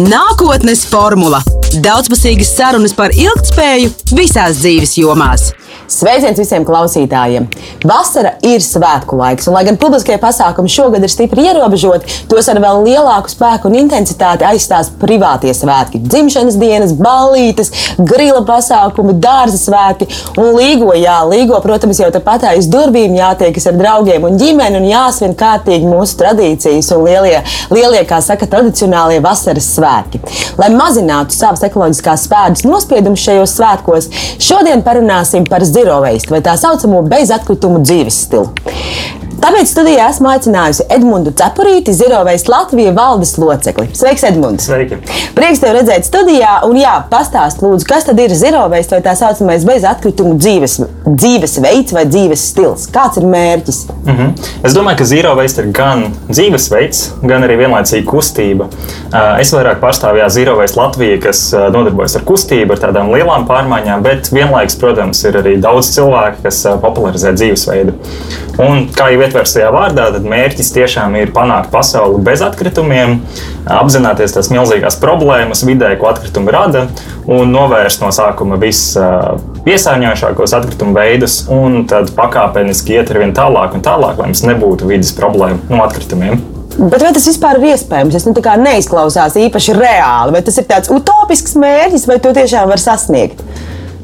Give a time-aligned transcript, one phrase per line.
[0.00, 1.42] Nākotnes formula-
[1.84, 5.50] daudzpusīgas sarunas par ilgspēju visās dzīves jomās.
[5.92, 7.44] Sveiciens visiem klausītājiem!
[7.84, 12.60] Vasara ir svētku laiks, un lai gan publiskie pasākumi šogad ir stipri ierobežoti, tos ar
[12.62, 16.00] vēl lielāku spēku un intensitāti aizstās privātie svētki.
[16.06, 20.08] Dzimšanas dienas, ballītes, grila pasākumi, dārza svētki
[20.40, 20.94] un līgo.
[20.96, 25.90] Jā, līgo, protams, jau tepat aiz durvīm jātiekas ar draugiem un ģimeni un jāsvin kārtīgi
[25.90, 27.42] mūsu tradīcijas un lielie,
[27.74, 30.22] lielie kā saka, tradicionālie vasaras svētki.
[30.62, 36.38] Lai mazinātu savas ekoloģiskās spēdas nospiedumus šajos svētkos, šodien parunāsim par zirgu zero waste vai
[36.44, 38.50] tā saucamo bezatkritumu dzīves stilu.
[39.42, 43.88] Tāpēc studijā esmu aicinājusi Edmundu Cepurīti, Zirovejas Latvijas valdes locekli.
[43.98, 44.68] Sveiks, Edmunds!
[44.68, 45.00] Sveiki!
[45.34, 49.64] Prieks tev redzēt studijā, un jā, pastāst lūdzu, kas tad ir Zirovejas vai tā saucamais
[49.66, 50.76] bezatkritumu dzīves,
[51.08, 52.84] dzīvesveids vai dzīves stils?
[52.94, 53.80] Kāds ir mērķis?
[54.04, 54.52] Mm -hmm.
[54.62, 58.70] Es domāju, ka Zirovejas ir gan dzīvesveids, gan arī vienlaicīgi kustība.
[59.40, 64.78] Es vairāk pārstāvu Zirovejas Latviju, kas nodarbojas ar kustību, ar tādām lielām pārmaiņām, bet vienlaikus,
[64.78, 67.92] protams, ir arī daudz cilvēku, kas popularizē dzīvesveidu.
[68.58, 73.20] Un, kā jau ietverts tajā vārdā, tad mērķis tiešām ir panākt pasauli bez atkritumiem,
[73.64, 76.86] apzināties tās milzīgās problēmas vidē, ko atkritumi rada,
[77.24, 83.84] un novērst no sākuma vispiesārņojošākos atkritumu veidus, un tad pakāpeniski iet ar vien tālāk un
[83.84, 86.42] tālāk, lai mums nebūtu vidas problēma no atkritumiem.
[86.72, 88.16] Bet vai tas vispār ir iespējams?
[88.16, 88.32] Tas nu,
[88.64, 93.44] neizklausās īpaši reāli, vai tas ir tāds utopisks mērķis, vai to tiešām var sasniegt?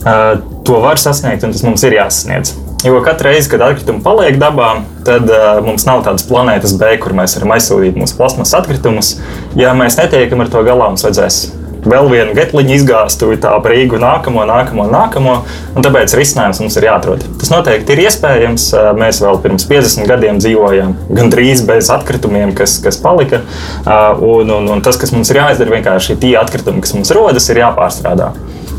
[0.05, 0.37] Uh,
[0.69, 2.53] to var sasniegt, un tas mums ir jāsasniedz.
[2.87, 4.69] Jo katru reizi, kad atkritumi paliek dabā,
[5.07, 9.17] tad uh, mums nav tādas planētas B, kur mēs varam aizsūtīt mūsu plasmas atkritumus.
[9.59, 11.41] Ja mēs netiekam ar to galā, mums vajadzēs
[11.89, 15.35] vēl vienu getliņu izgāstu, tā brīvu nākamo, nākamo, nākamo.
[15.83, 17.25] Tāpēc risinājums mums ir jāatrod.
[17.41, 18.69] Tas noteikti ir iespējams.
[18.99, 23.43] Mēs vēl pirms 50 gadiem dzīvojām gandrīz bez atkritumiem, kas, kas palika.
[23.87, 27.63] Un, un, un tas, kas mums ir jāizdara, vienkārši tie atkritumi, kas mums rodas, ir
[27.65, 28.33] jāpārstrādā.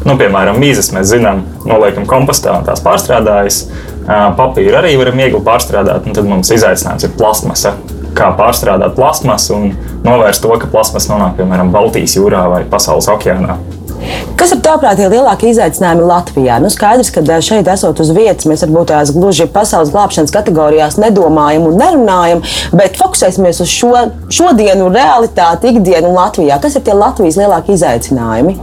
[0.07, 3.65] Nu, piemēram, mīzes mēs zinām, noliekam kompostā un tās pārstrādājas.
[4.37, 7.75] Papīru arī varam viegli pārstrādāt, un tad mums izaicinājums ir plasmasa.
[8.17, 9.67] Kā pārstrādāt plasmasu un
[10.05, 13.59] novērst to, ka plasmas nonāk piemēram Baltijas jūrā vai pasaules okeānā.
[14.39, 16.57] Kas ir tāprāt tie lielākie izaicinājumi Latvijā?
[16.63, 21.67] Nu, skaidrs, ka šeit esot uz vietas, mēs varbūt tās gluži pasaules glābšanas kategorijās nedomājam
[21.67, 23.91] un nerunājam, bet fokusēsimies uz šo,
[24.31, 26.57] šodienu, realitāti, ikdienu Latvijā.
[26.63, 28.55] Kas ir tie Latvijas lielākie izaicinājumi?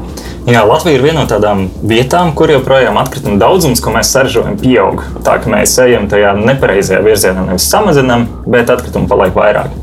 [0.46, 5.00] Jā, Latvija ir viena no tādām vietām, kur joprojām atkrituma daudzums, ko mēs saražojam, pieaug.
[5.26, 9.74] Tā kā mēs ejam tajā nepareizajā virzienā, nevis samazinām, bet atkritumu paliek vairāk.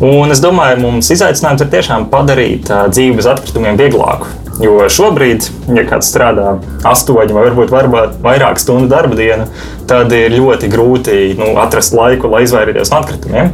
[0.00, 4.32] Un es domāju, mums izaicinājums ir tiešām padarīt dzīvi bez atkritumiem vieglāku.
[4.64, 6.54] Jo šobrīd, ja kāds strādā
[6.88, 9.50] astoņu vai varbūt vairāk stundu darba dienu,
[9.88, 13.52] tad ir ļoti grūti nu, atrast laiku, lai izvairītos no atkritumiem.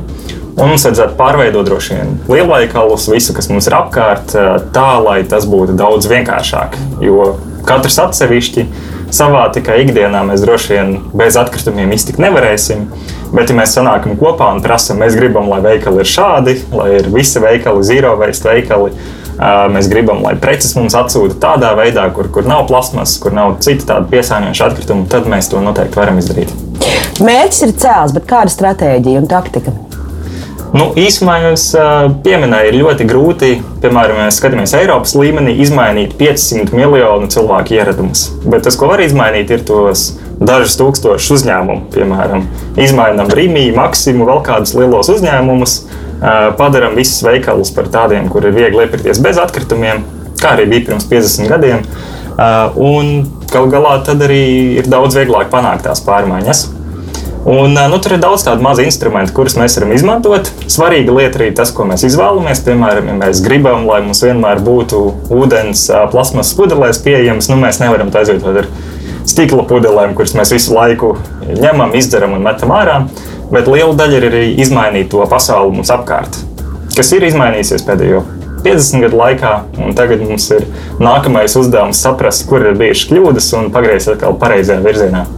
[0.57, 5.19] Un mums vajadzētu pārveidot droši vien lielveikalus, visu, kas mums ir apkārt, eh, tā, lai
[5.29, 6.79] tas būtu daudz vienkāršāk.
[7.05, 7.35] Jo
[7.69, 8.65] katrs atsevišķi
[9.13, 12.87] savā tikai ikdienā mēs droši vien bez atkritumiem iztikt nevarēsim.
[13.35, 17.11] Bet, ja mēs sanākam kopā un prasām, mēs gribam, lai veikali ir šādi, lai ir
[17.13, 22.31] visi veikali, zero waste veikali, eh, mēs gribam, lai preces mums atsūta tādā veidā, kur,
[22.33, 26.49] kur nav plasmas, kur nav citu tādu piesārņojušu atkritumu, tad mēs to noteikti varam izdarīt.
[27.21, 29.77] Mērķis ir cēls, bet kāda stratēģija un taktika?
[30.77, 31.71] Nu, īsumā jūs
[32.25, 33.51] pieminējāt, ir ļoti grūti,
[33.81, 38.27] piemēram, ja skatāmies Eiropas līmenī, izmainīt 500 miljonu cilvēku ieradumus.
[38.45, 41.87] Bet tas, ko var izmainīt, ir tos dažus tūkstošus uzņēmumu.
[41.95, 42.45] Piemēram,
[42.77, 45.79] izmainām Rīgā, Maksimu, vēl kādus lielos uzņēmumus,
[46.61, 50.05] padarām visus veikalus par tādiem, kur ir viegli iepirkties bez atkritumiem,
[50.43, 51.85] kā arī bija pirms 50 gadiem.
[52.77, 54.45] Un galu galā tad arī
[54.83, 56.67] ir daudz vieglāk panākt tās pārmaiņas.
[57.47, 60.49] Un, nu, tur ir daudz tādu mazu instrumentu, kurus mēs varam izmantot.
[60.67, 62.65] Svarīga lieta arī tas, ko mēs izvēlamies.
[62.67, 68.11] Piemēram, ja mēs gribam, lai mums vienmēr būtu ūdens plasmas pudelēs pieejams, nu, mēs nevaram
[68.11, 68.69] to aizvietot ar
[69.31, 71.13] stikla pudelēm, kuras mēs visu laiku
[71.47, 72.99] ņemam, izdzeram un metam ārā.
[73.55, 76.43] Bet liela daļa ir arī izmainīt to pasauli mums apkārt,
[76.99, 78.27] kas ir izmainījusies pēdējo
[78.67, 79.57] 50 gadu laikā,
[79.87, 80.67] un tagad mums ir
[80.99, 85.29] nākamais uzdevums saprast, kur ir bijušas kļūdas un pagriezt atkal pareizajā virzienā.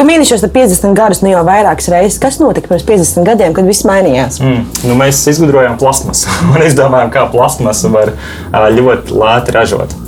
[0.00, 2.18] Tu mīli šos 50 gadus, nu jau vairākas reizes.
[2.22, 4.38] Kas notika pirms 50 gadiem, kad viss mainījās?
[4.40, 8.14] Mm, nu mēs izgudrojām plasmasu un izdomājām, kā plasmasu var
[8.50, 9.98] ļoti lēti ražot.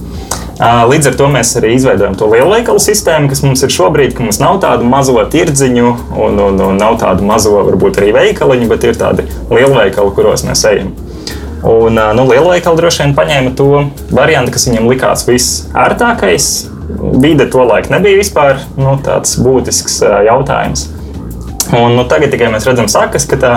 [0.62, 4.38] Līdz ar to mēs arī izveidojam to lielveikalu sistēmu, kas mums ir šobrīd, ka mums
[4.38, 9.00] nav tādu mazo tirdziņu un, un, un nav tādu mazo, varbūt arī veikaliņu, bet ir
[9.00, 10.92] tādi lielveikali, kuros mēs ejam.
[11.66, 13.68] Un nu, lielveikali droši vien paņēma to
[14.10, 16.48] variantu, kas viņam likās visērtākais,
[17.22, 20.88] vide tolaik nebija vispār nu, tāds būtisks jautājums.
[21.72, 23.52] Un, nu, tagad tikai mēs redzam, sakas, ka tā,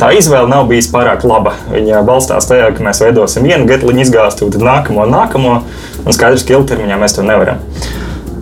[0.00, 1.52] tā izvēle nav bijusi pārāk laba.
[1.68, 5.58] Viņa balstās tajā, ka mēs veidosim vienu getliņu izgāstu, tad nākamo, nākamo,
[6.04, 7.60] un skaidrs, ka ilgtermiņā mēs to nevaram.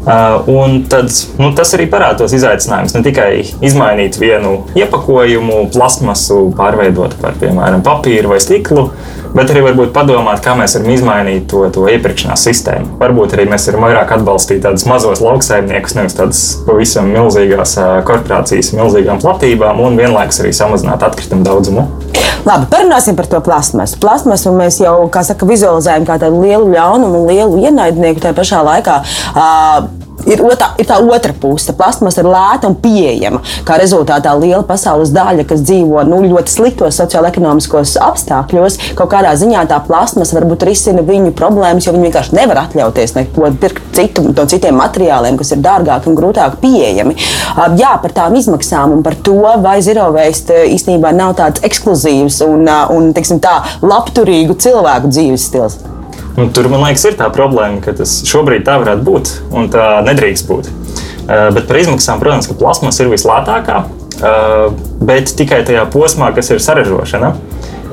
[0.06, 1.10] Uh, tad,
[1.42, 2.94] nu, tas arī parāda tos izaicinājumus.
[2.94, 3.30] Ne tikai
[3.66, 8.92] izmainīt vienu iepakojumu, plasmasu, pārveidot par piemēram papīru vai stiklu,
[9.36, 12.96] bet arī varbūt padomāt, kā mēs varam izmainīt to, to iepirkšanās sistēmu.
[13.00, 17.76] Varbūt arī mēs varam vairāk atbalstīt tādus mazos lauksaimniekus, nevis tādas pavisam milzīgās
[18.08, 21.86] korporācijas, milzīgām platībām, un vienlaikus arī samazināt atkritumu daudzumu.
[22.46, 23.98] Labi, parunāsim par to plasmasu.
[24.02, 24.96] Plasmasu mēs jau,
[25.26, 29.00] saka, vizualizējam kā tādu lielu ļaunumu un lielu ienaidnieku tajā pašā laikā.
[29.34, 31.74] Uh, ir, otā, ir tā otra puse.
[31.76, 33.42] Plasmas ir lēta un pieejama.
[33.66, 39.66] Kā rezultātā liela pasaules daļa, kas dzīvo nu, ļoti sliktos sociālo-ekonomiskos apstākļos, kaut kādā ziņā
[39.70, 44.46] tā plasmas varbūt risina viņu problēmas, jo viņi vienkārši nevar atļauties neko pirkt citu, no
[44.48, 47.16] citiem materiāliem, kas ir dārgāki un grūtāk pieejami.
[47.80, 49.78] Jā, par tām izmaksām un par to, vai
[50.16, 55.78] waste īstenībā nav tāds ekskluzīvs un, un tā, labturīgu cilvēku dzīves stils.
[56.36, 60.02] Nu, tur, man liekas, ir tā problēma, ka tas šobrīd tā varētu būt un tā
[60.04, 60.68] nedrīkst būt.
[60.68, 63.78] Uh, bet par izmaksām, protams, ka plasmas ir vislētākā,
[64.20, 64.66] uh,
[65.00, 67.32] bet tikai tajā posmā, kas ir saražošana.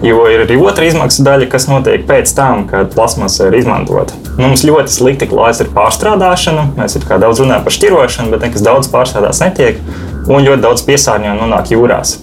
[0.03, 4.17] Jo ir arī otra izmaksu daļa, kas notiek pēc tam, kad plasmasa ir izmantota.
[4.35, 6.73] Nu, mums ļoti slikti klājas ar pārstrādāšanu.
[6.75, 9.79] Mēs daudz runājam par šķirošanu, bet nekas daudz pārstrādāts netiek.
[10.27, 12.17] Un ļoti daudz piesārņojumu nonāk jūrās.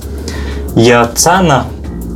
[0.76, 1.62] Ja cena,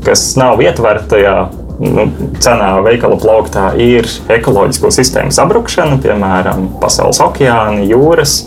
[0.05, 1.37] kas nav ietverta tajā
[1.81, 2.07] nu,
[2.43, 8.45] cenā veikala plauktā ir ekoloģisko sistēmu sabrukšana, piemēram, pasaules okeāni, jūras,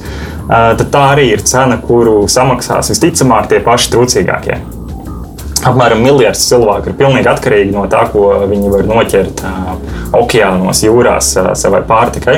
[0.48, 4.60] tad tā arī ir cena, kuru samaksās visticamāk tie paši trūcīgākie.
[5.68, 9.42] Apmēram miljards cilvēku ir pilnīgi atkarīgi no tā, ko viņi var noķert
[10.16, 12.38] okeānos, jūrās savai pārtikai.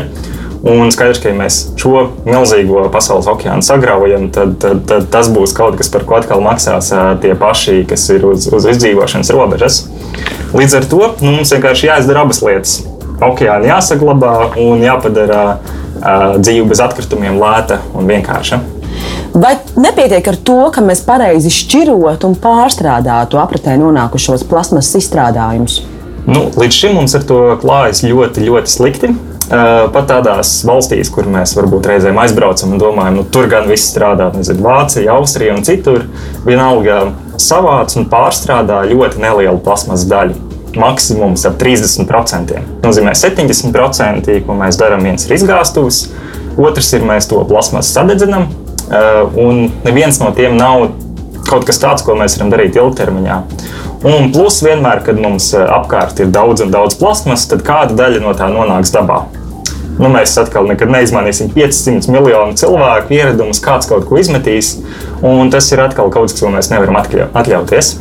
[0.60, 5.54] Un skaidrs, ka ja mēs šo milzīgo pasaules okeānu sagraujam, tad, tad, tad tas būs
[5.56, 6.92] kaut kas, par ko atkal maksās
[7.24, 9.86] tie paši, kas ir uz, uz izdzīvošanas robežas.
[10.52, 12.82] Līdz ar to nu, mums vienkārši jāizdara abas lietas.
[13.24, 18.60] Okeāni jāsaglabā un jāpadara uh, dzīve bez atkritumiem lēta un vienkārša.
[19.40, 25.80] Vai nepietiek ar to, ka mēs pareizi šķirot un pārstrādātu apritē nonākušos plasmas izstrādājumus?
[26.28, 29.14] Nu, līdz šim mums ar to klājas ļoti, ļoti slikti.
[29.50, 34.28] Pat tādās valstīs, kur mēs varbūt reizēm aizbraucam un domājam, nu, tur gan viss strādā,
[34.36, 36.04] nezinu, Vācija, Austrija un citur,
[36.46, 37.07] vienalga
[37.42, 40.38] savāc un pārstrādā ļoti nelielu plasmas daļu.
[40.78, 42.06] Maksimums ap 30%.
[42.54, 45.01] Tas nozīmē 70%, ko mēs darām.
[45.10, 46.04] Viens ir izgāstuves,
[46.62, 48.46] otrs ir mēs to plasmasu sadedzinām,
[49.34, 50.92] un neviens no tiem nav
[51.50, 53.42] kaut kas tāds, ko mēs varam darīt ilgtermiņā.
[54.06, 58.38] Un plus vienmēr, kad mums apkārt ir daudz un daudz plasmas, tad kāda daļa no
[58.38, 59.24] tā nonāks dabā
[60.00, 64.78] nu, mēs atkal nekad neizmainīsim 500 miljonu cilvēku ieradumus, kāds kaut ko izmetīs.
[65.51, 67.96] Tas ir atkal kaut kas, ko mēs nevaram atļauties.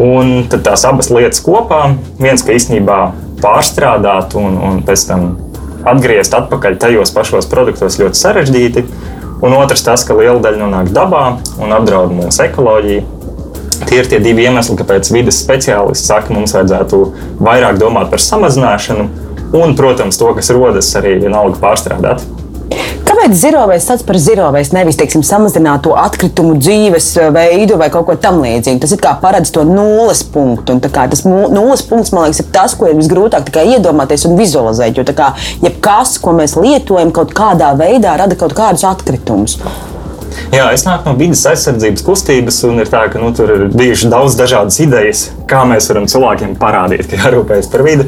[0.00, 1.90] Un tad tās abas lietas kopā,
[2.20, 3.00] viens, ka īstenībā
[3.42, 5.30] pārstrādāt un, un pēc tam
[5.90, 8.84] atgriezt atpakaļ tajos pašos produktos ļoti sarežģīti.
[9.40, 11.24] Un otrs, tas, ka liela daļa nonāk dabā
[11.60, 13.04] un apdraud mūsu ekoloģiju.
[13.88, 16.98] Tie ir tie divi iemesli, kāpēc vidas speciālisti saka, ka mums vajadzētu
[17.40, 19.06] vairāk domāt par samazināšanu
[19.52, 22.24] un, protams, to, kas rodas arī vienalga pārstrādāt.
[23.10, 28.14] Kāpēc zirovēs sauc par zirovēs, nevis teiksim, samazināt to atkritumu dzīves veidu vai kaut ko
[28.14, 28.78] tamlīdzīgu?
[28.84, 30.78] Tas ir kā paredz to nulles punktu.
[30.86, 35.02] Tas nulles punkts, man liekas, ir tas, ko ir visgrūtāk iedomāties un vizualizēt.
[35.02, 35.32] Jo kā,
[35.64, 39.58] jebkas, ko mēs lietojam, kaut kādā veidā rada kaut kādus atkritumus.
[40.54, 44.10] Jā, es nāku no vidas aizsardzības kustības, un ir tā, ka nu, tur ir bijušas
[44.14, 48.06] daudz dažādas idejas, kā mēs varam cilvēkiem parādīt, ka jārūpējas par vidi.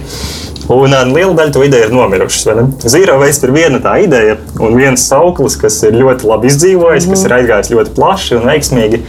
[0.71, 2.91] Un uh, liela daļa to ideju ir nomirušas.
[2.93, 7.15] Zīro veist ir viena tā ideja, un viens sauklis, kas ir ļoti labi izdzīvojis, mm.
[7.15, 9.03] kas ir aizgājis ļoti plaši un veiksmīgi.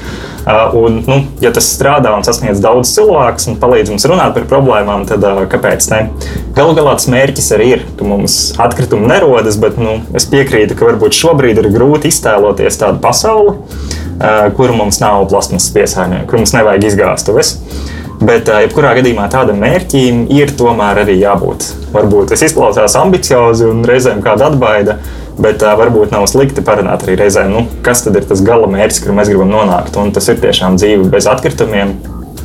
[0.43, 4.47] Uh, un, nu, ja tas strādā un sasniedz daudz cilvēku un palīdz mums runāt par
[4.49, 6.01] problēmām, tad uh, kāpēc ne?
[6.57, 10.89] Galu galā tas mērķis arī ir, ka mums atkritumi nerodas, bet nu, es piekrītu, ka
[10.89, 16.55] varbūt šobrīd ir grūti iztēloties tādu pasauli, uh, kur mums nav plasmas piesārņojuma, kur mums
[16.57, 17.55] nevajag izgāstuves.
[18.23, 21.65] Bet, jebkurā gadījumā, tādam mērķim ir tomēr arī jābūt.
[21.91, 24.95] Varbūt tas izklausās ambiciozi un reizēm kāda atbaida,
[25.35, 29.01] bet uh, varbūt nav slikti parunāt arī reizēm, nu, kas tad ir tas gala mērķis,
[29.03, 29.99] kur mēs gribam nonākt.
[29.99, 31.97] Un tas ir tiešām dzīve bez atkritumiem,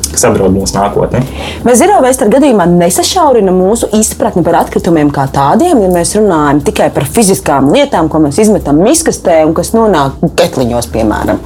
[0.09, 1.23] kas apdraud mūsu nākotni.
[1.63, 6.89] Vai zero waste gadījumā nesašaurina mūsu izpratni par atkritumiem kā tādiem, ja mēs runājam tikai
[6.95, 11.39] par fiziskām lietām, ko mēs izmetam miskastē un kas nonāk ketliņos, piemēram?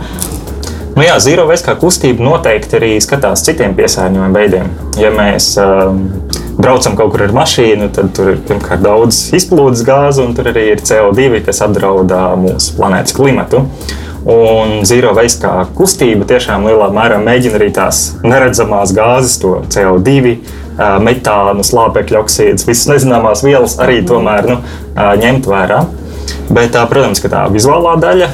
[0.93, 4.67] Nu jā, Zero Waste kā kustība noteikti arī skatās citiem piesārņojuma veidiem.
[5.01, 6.03] Ja mēs um,
[6.59, 10.67] braucam kaut kur ar mašīnu, tad tur ir pirmkārt daudz izplūdes gāzu, un tur arī
[10.75, 13.63] ir CO2, kas apdraud mūsu planētas klimatu.
[14.29, 20.37] Un zero waste kā kustība tiešām lielā mērā mēģina arī tās neredzamās gāzes, to CO2,
[21.01, 24.61] metānu, slāpekļa oksīdus, visas nezināmās vielas arī tomēr nu,
[25.25, 25.81] ņemt vērā.
[26.53, 28.27] Bet, protams, ka tā vizuālā daļa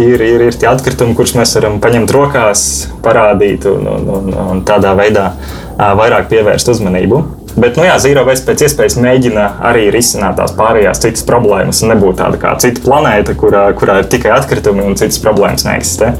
[0.00, 2.64] ir, ir, ir tie atkritumi, kurus mēs varam paņemt rokās,
[3.04, 5.30] parādīt un, un, un, un tādā veidā
[5.76, 7.22] vairāk pievērst uzmanību.
[7.54, 11.92] Bet, nu jā, Zero Waste pēc iespējas mēģina arī risināt tās pārējās citas problēmas un
[11.94, 16.14] nebūt tāda kā cita planēta, kurā, kurā ir tikai atkritumi un citas problēmas neeksistē.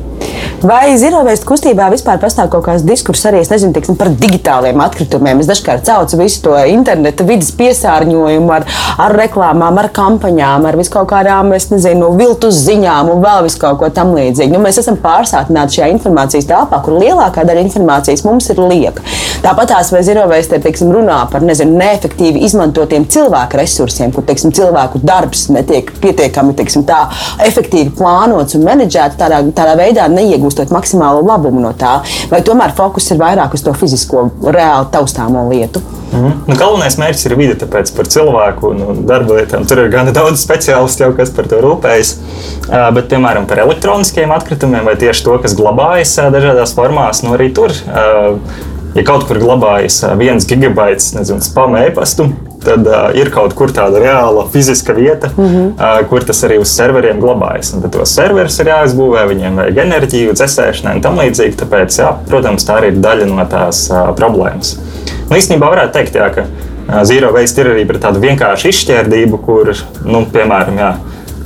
[0.65, 5.43] Vai Zero Waste kustībā vispār pastāv kaut kāds diskurss arī nezinu, tiksim, par digitāliem atkritumiem?
[5.43, 8.65] Es dažkārt caucu visu to interneta vidas piesārņojumu ar,
[9.05, 13.83] ar reklāmām, ar kampaņām, ar viskaut kādām, es nezinu, viltus ziņām un vēl vis kaut
[13.83, 14.55] ko tam līdzīgu.
[14.55, 19.05] Nu, mēs esam pārsātināti šajā informācijas telpā, kur lielākā daļa informācijas mums ir lieka.
[19.45, 24.53] Tāpat tās vai Zero Waste teiksim, runā par nezinu, neefektīvi izmantotiem cilvēku resursiem, kur teiksim,
[24.55, 27.07] cilvēku darbs netiek pietiekami teiksim, tā,
[27.45, 31.99] efektīvi plānots un menedžēts tādā, tādā veidā neiegūstot maksimālo labumu no tā,
[32.31, 35.83] vai tomēr fokus ir vairāk uz to fizisko, reāli taustāmo lietu.
[36.15, 36.35] Mm.
[36.47, 40.11] Nu, galvenais mērķis ir vide, tāpēc par cilvēku un, un darba lietām tur ir gan
[40.15, 42.13] daudz speciālistu, jau, kas par to rūpējas.
[42.69, 47.35] Uh, bet, piemēram, par elektroniskiem atkritumiem vai tieši to, kas glabājas uh, dažādās formās, nu
[47.35, 47.75] arī tur.
[47.89, 52.29] Uh, ja kaut kur glabājas viens gigabaits, nezinu, spam e-pastu,
[52.65, 55.71] tad uh, ir kaut kur tāda reāla fiziska vieta, mm -hmm.
[55.75, 57.75] uh, kur tas arī uz serveriem glabājas.
[57.75, 61.59] Un tad tos serverus ir jāizbūvē, viņiem vajag enerģiju, dzēsēšanai un tam līdzīgi.
[61.63, 64.79] Tāpēc, jā, protams, tā arī ir daļa no tās uh, problēmas.
[65.31, 69.39] Nu, īstenībā varētu teikt, jā, ka uh, zero waste ir arī par tādu vienkāršu izšķērdību,
[69.45, 69.75] kur,
[70.05, 70.95] nu, piemēram, jā,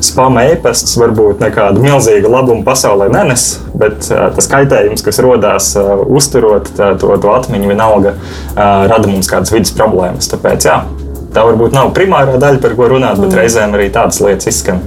[0.05, 5.97] spama e-pasts varbūt nekādu milzīgu labumu pasaulē nenes, bet uh, tas kaitējums, kas rodas uh,
[6.07, 10.31] uzturot tā, to, to atmiņu, vienalga uh, rada mums kādas vidas problēmas.
[10.33, 10.81] Tāpēc, jā,
[11.29, 13.37] Tā varbūt nav primārā daļa, par ko runāt, bet mm.
[13.37, 14.81] reizēm arī tādas lietas izskan.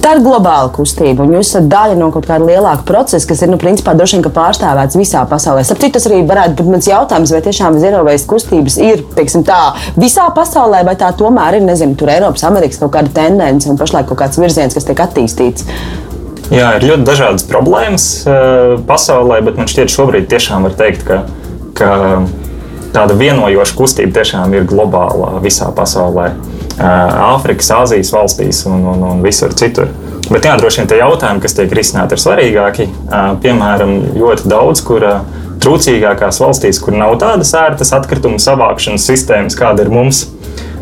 [0.00, 3.50] Tā ir globāla kustība, un jūs esat daļa no kaut kāda lielāka procesa, kas ir,
[3.52, 5.60] nu, principā, droši vien pārstāvēts visā pasaulē.
[5.68, 7.76] Sapratu, tas arī varētu būt mans jautājums, vai tiešām
[8.06, 9.58] waste kustības ir, teiksim, tā
[10.00, 14.08] visā pasaulē, vai tā tomēr ir, nezinu, tur Eiropas, Amerikas kaut kāda tendence un pašlaik
[14.08, 15.68] kaut kāds virziens, kas tiek attīstīts.
[16.48, 21.20] Jā, ir ļoti dažādas problēmas uh, pasaulē, bet man šķiet, šobrīd tiešām var teikt, ka,
[21.76, 21.92] ka
[22.96, 26.32] tāda vienojoša kustība tiešām ir globāla visā pasaulē.
[26.80, 29.90] Āfrikas, Āzijas valstīs un, un, un visur citur.
[30.30, 32.86] Bet jā, droši vien tie jautājumi, kas tiek risināti, ir svarīgāki.
[33.42, 35.04] Piemēram, ļoti daudz, kur
[35.60, 40.28] trūcīgākās valstīs, kur nav tādas ērtas atkritumu savākšanas sistēmas, kāda ir mums.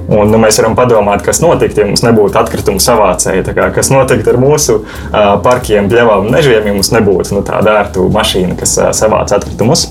[0.08, 3.44] Un, nu, mēs varam padomāt, kas notiktu, ja mums nebūtu atkritumu savācēji.
[3.52, 8.06] Kā, kas notiktu ar mūsu uh, parkiem, pļavām mežiem, ja mums nebūtu nu, tāda ērta
[8.14, 9.90] mašīna, kas uh, savāc atkritumus.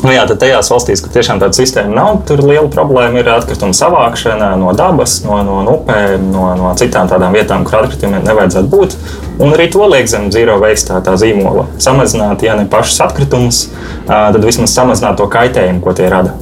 [0.00, 3.76] Nu, jā, tad tajās valstīs, kur tiešām tāda sistēma nav, tur liela problēma ir atkrituma
[3.76, 8.96] savākšana no dabas, no, no upēm, no, no citām tādām vietām, kur atkritumiem nevajadzētu būt.
[9.44, 11.66] Un arī to liek zem zīro veikstā tā zīmola.
[11.80, 13.66] Samazināt, ja ne pašus atkritumus,
[14.08, 16.32] tad vismaz samazināt to kaitējumu, ko tie rada.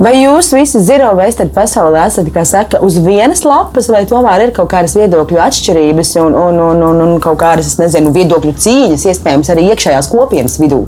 [0.00, 4.70] Vai jūs visi zero waste pasaulē esat saka, uz vienas lapas, vai tomēr ir kaut
[4.72, 9.68] kādas viedokļu atšķirības un, un, un, un, un kaut kādas, nezinu, viedokļu cīņas, iespējams, arī
[9.74, 10.84] iekšējās kopienas vidū?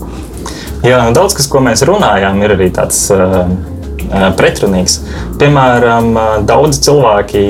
[0.83, 3.45] Jā, daudz kas, ko mēs runājām, ir arī tāds uh,
[4.37, 4.99] pretrunīgs.
[5.39, 6.13] Piemēram,
[6.47, 7.43] daudz cilvēki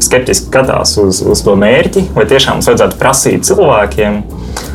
[0.00, 4.22] skeptiski skatās uz, uz to mērķi, vai tiešām mums vajadzētu prasīt cilvēkiem.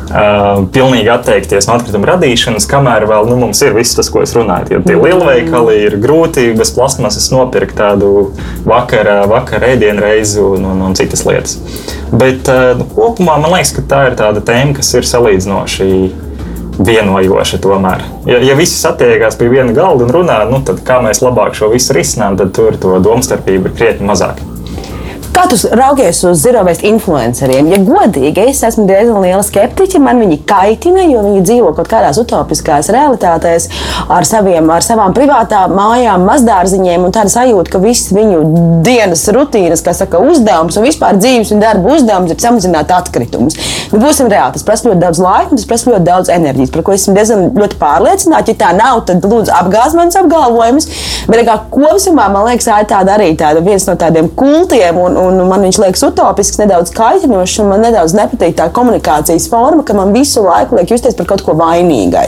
[0.06, 4.76] Pilnīgi atteikties no atkrituma radīšanas, kamēr vēl nu, mums ir viss tas, ko es runāju.
[4.76, 8.30] Jo tie lielveikali ir grūti bez plasmasas nopirkt tādu
[8.68, 11.58] vakara, vakara ēdienreizi un, un, un citas lietas.
[12.14, 12.46] Bet
[12.78, 15.90] nu, kopumā man liekas, ka tā ir tāda tēma, kas ir salīdzinoši
[16.86, 18.04] vienojoša tomēr.
[18.28, 21.72] Ja, ja visi satiekās pie viena galda un runā, nu, tad kā mēs labāk šo
[21.72, 24.42] visu risinām, tad tur to domstarpību ir krietni mazāk.
[25.36, 27.66] Kā tu raugies uz zirovēs influenceriem?
[27.68, 29.98] Ja godīgi, es esmu diezgan liela skeptiķa.
[30.00, 33.66] Man viņi kaitina, jo viņi dzīvo kaut kādās utopiskās realitātēs
[34.08, 38.38] ar, saviem, ar savām privātām mājām, mazdārziņiem un tāda sajūta, ka viss viņu
[38.86, 43.60] dienas rutīnas, kā saka, uzdevums un vispār dzīves un darba uzdevums ir samazināt atkritumus.
[43.92, 46.96] Nu, būsim reāli, tas prasa ļoti daudz laika tas prasa ļoti daudz enerģijas, par ko
[46.96, 48.56] esmu diezgan ļoti pārliecināta.
[48.56, 50.88] Ja tā nav, tad lūdzu apgāz manas apgalvojumus.
[51.28, 54.96] Bet kā kopumā man liekas, tā ir tāda arī tāda viens no tādiem kultiem.
[54.96, 59.84] Un, un man viņš liekas utopisks, nedaudz kaitinošs, un man nedaudz nepatīk tā komunikācijas forma,
[59.86, 62.26] ka man visu laiku liek justies par kaut ko vainīgai.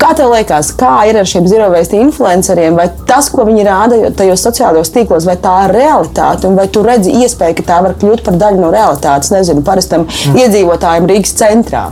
[0.00, 4.00] Kā tev liekas, kā ir ar šiem zero waste influenceriem, vai tas, ko viņi rāda
[4.18, 7.98] tajos sociālajos tīklos, vai tā ir realitāte, un vai tu redzi iespēju, ka tā var
[8.00, 10.40] kļūt par daļu no realitātes, nezinu, parastam mm.
[10.44, 11.86] iedzīvotājiem Rīgas centrā?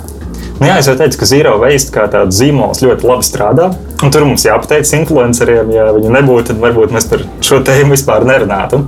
[0.63, 3.65] Nu jā, es jau teicu, ka Zero Waste kā tāds zīmols ļoti labi strādā.
[4.03, 8.85] Tur mums jāpateic influenceriem, ja viņi nebūtu, tad varbūt mēs par šo tēmu vispār nerunātu.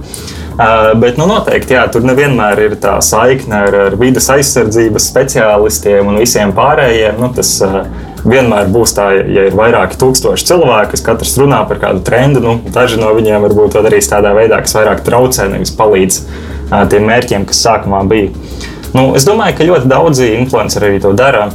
[0.54, 6.20] Bet nu, noteikti jā, tur nevienmēr ir tā saikne ar, ar vidas aizsardzības speciālistiem un
[6.22, 7.18] visiem pārējiem.
[7.18, 7.56] Nu, tas
[8.24, 12.42] vienmēr būs tā, ja ir vairāki tūkstoši cilvēku, kas katrs runā par kādu trendu.
[12.44, 16.20] Nu, daži no viņiem varbūt to darīs tādā veidā, kas vairāk traucē, nevis palīdz
[16.92, 18.30] tiem mērķiem, kas sākumā bija.
[18.94, 21.48] Nu, es domāju, ka ļoti daudzi influenceri arī to dara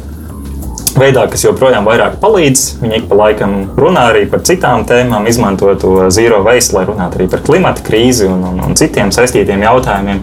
[0.99, 2.65] veidā, kas joprojām vairāk palīdz.
[2.83, 7.19] Viņi ik pa laikam runā arī par citām tēmām, izmanto to zero waste, lai runātu
[7.19, 10.21] arī par klimata krīzi un, un, un citiem saistītiem jautājumiem.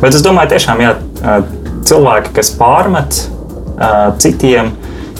[0.00, 0.94] Bet es domāju, tiešām jā,
[1.88, 3.24] cilvēki, kas pārmet
[4.20, 4.72] citiem,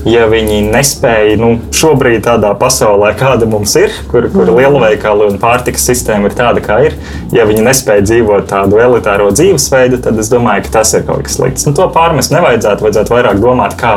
[0.08, 4.56] ja viņi nespēja nu, šobrīd tādā pasaulē, kāda mums ir, kur, kur mm.
[4.56, 6.96] lielveikali un pārtikas sistēma ir tāda, kā ir,
[7.36, 11.36] ja viņi nespēja dzīvot tādu elitāro dzīvesveidu, tad es domāju, ka tas ir kaut kas
[11.36, 11.68] slikts.
[11.68, 13.94] Nu, to pārmest nevajadzētu, vajadzētu vairāk domāt, kā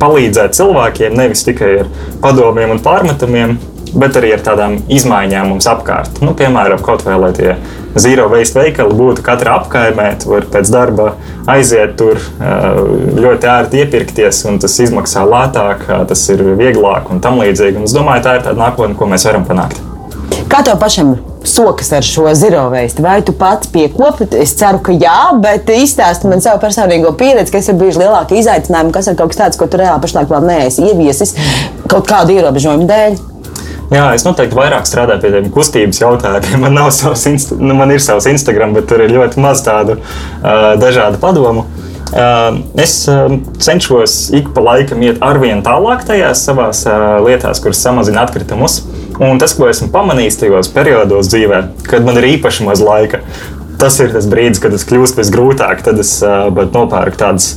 [0.00, 1.90] palīdzēt cilvēkiem, nevis tikai ar
[2.22, 3.58] padomiem un pārmetumiem,
[3.98, 6.20] bet arī ar tādām izmaiņām mums apkārt.
[6.24, 7.54] Nu, piemēram, kaut vai lai tie
[7.98, 11.10] zero waste veikali būtu katrā apkaimē, tu vari pēc darba
[11.48, 12.20] aiziet tur
[13.18, 17.80] ļoti ērti iepirkties, un tas izmaksā lētāk, tas ir vieglāk un tam līdzīgi.
[17.80, 19.87] Un es domāju, tā ir tāda nākotne, ko mēs varam panākt.
[20.46, 21.16] Kā tev pašam
[21.48, 23.02] sokas ar šo ziroveistu?
[23.02, 24.28] Vai tu pats piekopi?
[24.38, 28.94] Es ceru, ka jā, bet izstāsti man savu personīgo pieredzi, kas ir bijuši lielākie izaicinājumi,
[28.94, 31.34] kas ir kaut kas tāds, ko tu reāli pašlaik vēl neesi ieviesis
[31.90, 33.18] kaut kādu ierobežojumu dēļ.
[33.88, 36.60] Jā, es noteikti vairāk strādāju pie tiem kustības jautājumiem.
[36.68, 37.24] Man, savs,
[37.56, 41.64] nu, man ir savs Instagram, bet tur ir ļoti maz tādu uh, dažādu padomu.
[42.08, 43.26] Uh, es uh,
[43.60, 48.82] cenšos ik pa laikam iet arvien tālāk tajās savās uh, lietās, kuras samazina atkritumus.
[49.18, 53.22] Un tas, ko esmu pamanījis tajos periodos dzīvē, kad man ir īpaši maz laika,
[53.80, 55.82] tas ir tas brīdis, kad es kļūstu visgrūtāk.
[55.86, 57.56] Tad es uh, nopērku tādas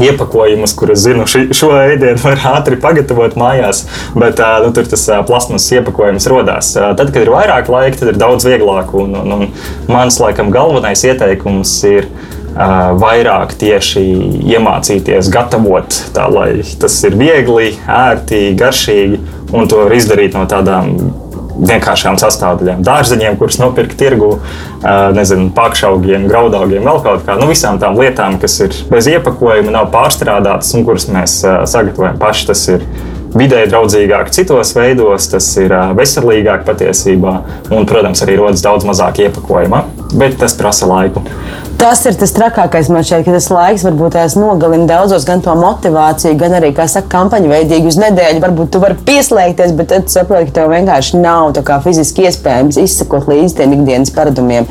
[0.00, 3.84] iepakojumus, kurus zinu, ši, šo ēdienu var ātri pagatavot mājās,
[4.16, 6.72] bet nu, tur tas plasmas iepakojums radās.
[6.76, 8.94] Tad, kad ir vairāk laika, tad ir daudz vieglāk.
[8.96, 12.08] Un, un, un mans laikam galvenais ieteikums ir
[12.52, 14.02] vairāk tieši
[14.52, 19.20] iemācīties gatavot tā, lai tas ir viegli, ērti, garšīgi
[19.52, 20.96] un to var izdarīt no tādām
[21.52, 24.34] vienkāršām sastāvdaļām, dārzeņiem, kurus nopirkt tirgu,
[25.16, 27.36] nezinu, pakšaugiem, graudaugiem, vēl kaut kā.
[27.40, 32.48] Nu, visām tām lietām, kas ir bez iepakojuma, nav pārstrādātas un kuras mēs sagatavojam paši.
[32.48, 32.86] Tas ir
[33.36, 37.36] vidē draudzīgāk citos veidos, tas ir veselīgāk patiesībā,
[37.70, 39.84] un, protams, arī rodas daudz mazāk iepakojuma,
[40.16, 41.24] bet tas prasa laiku.
[41.82, 45.50] Tas ir tas trakākais man šeit, ka tas laiks varbūt tās nogalina daudzos gan to
[45.58, 48.38] motivāciju, gan arī, kā saka, kampaņu veidīgi uz nedēļu.
[48.44, 53.58] Varbūt tu vari pieslēgties, bet tad saproti, ka tev vienkārši nav fiziski iespējams izsekot līdzi
[53.58, 54.70] tiem ikdienas paradumiem.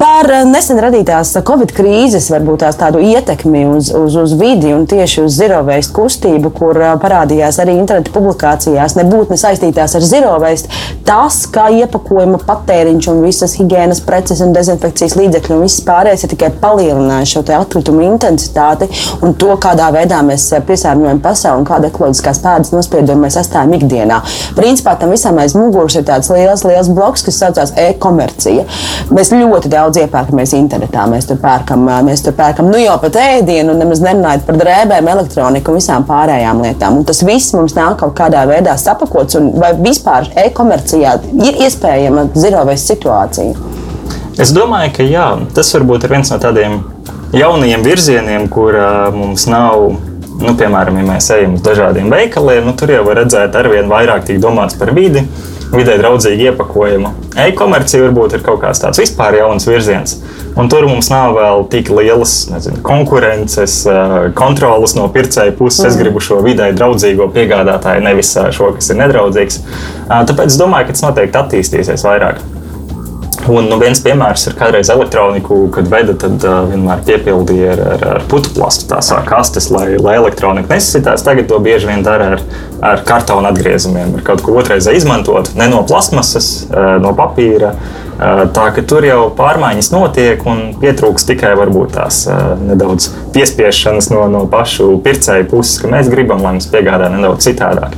[0.00, 4.86] Par eh, nesen radītās Covid krīzes varbūt tās tādu ietekmi uz, uz, uz vidi un
[4.88, 10.72] tieši uz zirovēstu kustību, kur eh, parādījās arī interneta publikācijās, nebūtu nesaistītās ar zirovēstu.
[11.04, 16.32] Tas, kā iepakojuma patēriņš un visas higiēnas preces un dezinfekcijas līdzekļi un viss pārējais ir
[16.32, 18.88] tikai palielinājuši šo atkritumu intensitāti
[19.20, 23.76] un to, kādā veidā mēs eh, piesārņojam pasauli un kāda ekoloģiskās pēdas nospiedumu mēs atstājam
[23.76, 24.22] ikdienā.
[24.56, 28.64] Principā tam visam aiz muguras ir tāds liels, liels bloks, kas saucās e-komercija.
[29.12, 31.04] Mēs ļoti daudz daudz iepērkamies internetā.
[31.10, 35.72] Mēs tur pērkam, mēs tur pērkam nu jau pat ēdienu, nemaz nerunājot par drēbēm, elektroniku
[35.72, 37.00] un visām pārējām lietām.
[37.00, 42.28] Un tas viss mums nāk kaut kādā veidā sapakots, un vai vispār e-komercijā ir iespējama
[42.38, 43.70] zirovēs situācija?
[44.40, 45.26] Es domāju, ka jā,
[45.56, 46.78] tas varbūt ir viens no tādiem
[47.34, 49.90] jaunajiem virzieniem, kur uh, mums nav
[50.40, 53.90] nu, piemēram, ja mēs ejam uz dažādiem veikaliem, nu, tur jau var redzēt, ar vien
[53.90, 55.26] vairāk tiek domāts par vidi
[55.74, 57.12] vidē draudzīgu iepakojumu.
[57.46, 60.16] E-komercija varbūt ir kaut kāds tāds vispār jauns virziens.
[60.58, 63.80] Un tur mums nav vēl tik lielas nezinu, konkurences,
[64.38, 65.84] kontrolas no pircēja puses.
[65.84, 65.90] Mm.
[65.92, 69.60] Es gribu šo vidē draudzīgo piegādātāju, nevis šo, kas ir nedraudzīgs.
[70.10, 72.42] Tāpēc es domāju, ka tas noteikti attīstīsies vairāk.
[73.48, 78.02] Un nu, viens piemērs ir kādreiz elektroniku, kad veda, tad uh, vienmēr piepildīja ar, ar,
[78.16, 81.24] ar plastu tās kastes, lai, lai elektronika nesasitās.
[81.24, 82.44] Tagad to bieži vien dara ar,
[82.84, 87.72] ar kartona atgriezumiem, ar kaut ko otrreizē izmantot, ne no plasmasas, uh, no papīra.
[88.20, 94.12] Uh, tā ka tur jau pārmaiņas notiek un pietrūks tikai varbūt tās uh, nedaudz piespiešanas
[94.12, 97.96] no, no pašu pircēju puses, ka mēs gribam, lai mums piegādā nedaudz citādāk.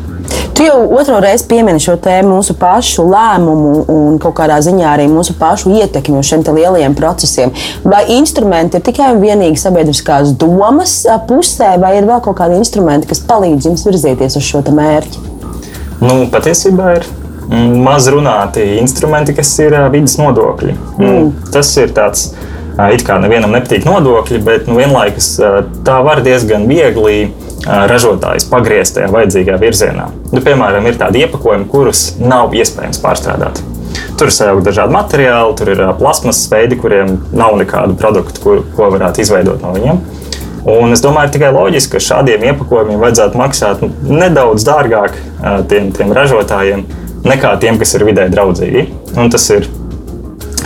[0.53, 5.09] Tu jau otro reizi piemini šo tēmu, mūsu pašu lēmumu un kaut kādā ziņā arī
[5.11, 7.55] mūsu pašu ietekmi uz šiem lielajiem procesiem.
[7.85, 13.09] Vai instrumenti ir tikai un vienīgi sabiedriskās domas pusē, vai ir vēl kaut kādi instrumenti,
[13.11, 15.27] kas palīdz jums virzīties uz šo mērķi?
[16.03, 17.11] Nu, patiesībā ir
[17.83, 20.75] maz runāti instrumenti, kas ir vidas nodokļi.
[20.99, 21.31] Mm.
[21.55, 22.31] Tas ir tāds.
[22.93, 25.35] It kā nevienam nepatīk nodokļi, bet nu, vienlaikus
[25.85, 27.33] tā var diezgan viegli
[27.67, 30.09] ražotājs pagriezt tajā vajadzīgā virzienā.
[30.33, 33.61] Nu, piemēram, ir tādi iepakojumi, kurus nav iespējams pārstrādāt.
[34.19, 38.89] Tur ir sajaukt dažādi materiāli, tur ir plasmas veidi, kuriem nav nekādu produktu, kur, ko
[38.95, 40.01] varētu izveidot no viņiem.
[40.73, 45.17] Un es domāju, tikai loģiski, ka šādiem iepakojumiem vajadzētu maksāt nedaudz dārgāk
[45.71, 46.85] tiem, tiem ražotājiem
[47.27, 48.87] nekā tiem, kas ir vidē draudzīgi.
[49.19, 49.67] Un tas ir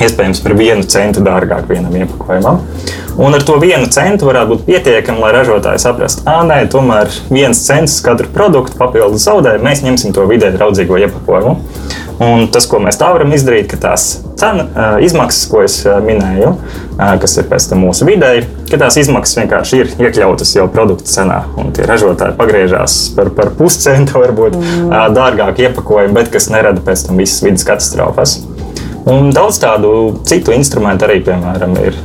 [0.05, 2.61] iespējams par vienu centu dārgāk vienam iepakojumam.
[3.17, 7.63] Un ar to vienu centu varētu būt pietiekami, lai ražotāji saprastu, ka nē, tomēr viens
[7.65, 11.57] cents katru produktu papildus zaudē, mēs ņemsim to vidē draudzīgo iepakojumu.
[12.27, 14.05] Un tas, ko mēs tā varam izdarīt, ka tās
[14.41, 14.65] cena,
[15.05, 16.55] izmaksas, ko es minēju,
[16.97, 21.43] kas ir pēc tam mūsu vidēji, ka tās izmaksas vienkārši ir iekļautas jau produktu cenā.
[21.61, 24.93] Un tie ražotāji pagriežās par, par puscentu, varbūt mm.
[25.17, 28.39] dārgāk iepakojumu, bet kas nerada pēc tam visas vidas katastrofas.
[29.07, 29.91] Un daudz tādu
[30.27, 31.99] citu instrumentu arī, piemēram, ir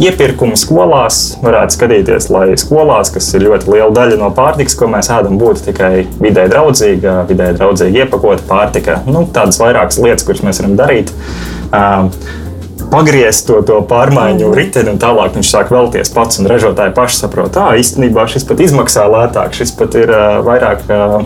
[0.00, 1.36] iepirkumi skolās.
[1.42, 5.68] Varētu skatīties, lai skolās, kas ir ļoti liela daļa no pārtikas, ko mēs ēdam, būtu
[5.68, 9.00] tikai vidē draudzīga, vidē draudzīga iepakota pārtika.
[9.06, 11.14] Nu, tādas vairākas lietas, kuras mēs varam darīt.
[12.90, 14.54] Pagriezt to, to pārmaiņu mm.
[14.56, 18.62] riteni, un tālāk viņš sāk vēlties pats, un ražotāji paši saprot, ka īstenībā šis pat
[18.64, 21.20] izmaksā lētāk, šis pat ir uh, vairāk uh,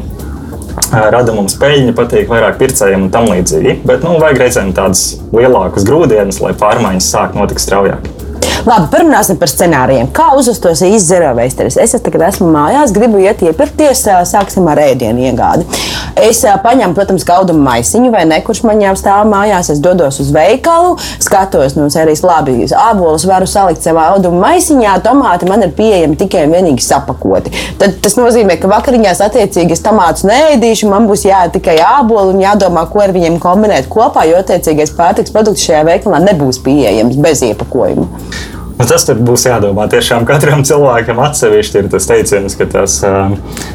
[0.93, 3.79] rada mums peļņu, patīk vairāk pircējiem un tam līdzīgi.
[3.87, 8.24] Bet nu, vajag reizēm tādus lielākus grūdienus, lai pārmaiņas sāk notikt straujāk.
[8.65, 10.07] Labi, parunāsim par scenārijiem.
[10.17, 11.75] Kā uzvestos īsts zeroveisteris?
[11.77, 15.67] Es tagad esmu mājās, gribu iet iepirkties, sāksim ar ēdienu iegādi.
[16.17, 19.69] Es paņemu, protams, gaudumu maisiņu vai ne, kurš man jau stāv mājās.
[19.75, 22.55] Es dodos uz veikalu, skatos no sērijas labi,
[22.87, 27.53] ābolus varu salikt savā audumu maisiņā, tomāti man ir pieejami tikai un vienīgi sapakoti.
[27.83, 32.43] Tad tas nozīmē, ka vakariņās attiecīgi es tomātus neēdīšu, man būs jāēd tikai āboli un
[32.47, 37.45] jādomā, ko ar viņiem kombinēt kopā, jo attiecīgais pārtiks produkts šajā veikalā nebūs pieejams bez
[37.53, 38.54] iepakojuma.
[38.85, 39.87] Nu, tas būs jādomā.
[39.89, 43.31] Tiešām katram cilvēkam atsevišķi ir tas teiciens, ka tās uh,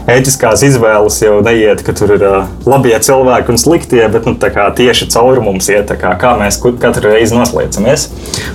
[0.06, 2.36] ētiskās izvēles jau neiet, ka tur ir uh,
[2.70, 7.34] labie cilvēki un sliktie, bet nu, tieši cauri mums iet, kā, kā mēs katru reizi
[7.34, 8.04] noslēdzamies.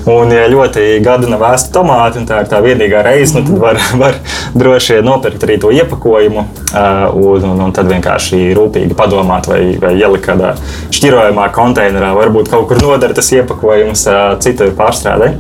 [0.07, 3.59] Un, ja ļoti gada nav vēsta tomāti, un tā ir tā vienīgā reize, nu, tad
[3.59, 4.21] var, var
[4.55, 9.97] droši nopirkt arī to iepakojumu uh, un, un, un tad vienkārši rūpīgi padomāt, vai, vai
[9.99, 10.55] ielikt kādā
[10.95, 15.35] šķirojamā konteinerā, varbūt kaut kur nodara tas iepakojums uh, citur pārstrādē.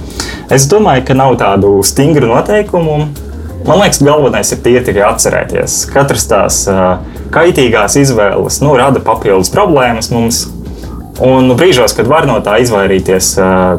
[0.53, 3.05] Es domāju, ka nav tādu stingru noteikumu.
[3.65, 5.79] Man liekas, galvenais ir tie tikai atcerēties.
[5.95, 6.99] Katrs tās uh,
[7.33, 10.45] kaitīgās izvēles nu, rada papildus problēmas mums.
[11.23, 13.29] Un brīžos, kad var no tā izvairīties,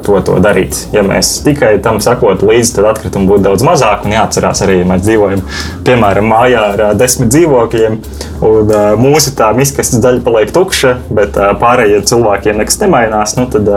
[0.06, 0.78] to, to darīt.
[0.96, 4.06] Ja mēs tikai tam sakotu līdzi, tad atkritumu būtu daudz mazāk.
[4.08, 5.44] Un jāatcerās arī, ja mēs dzīvojam
[5.84, 7.98] piemēram mājā ar desmit dzīvokļiem,
[8.40, 8.72] un
[9.04, 13.36] mūsu tā miskastes daļa paliek tukša, bet pārējiem cilvēkiem nekas nemainās.
[13.36, 13.68] Nu, tad,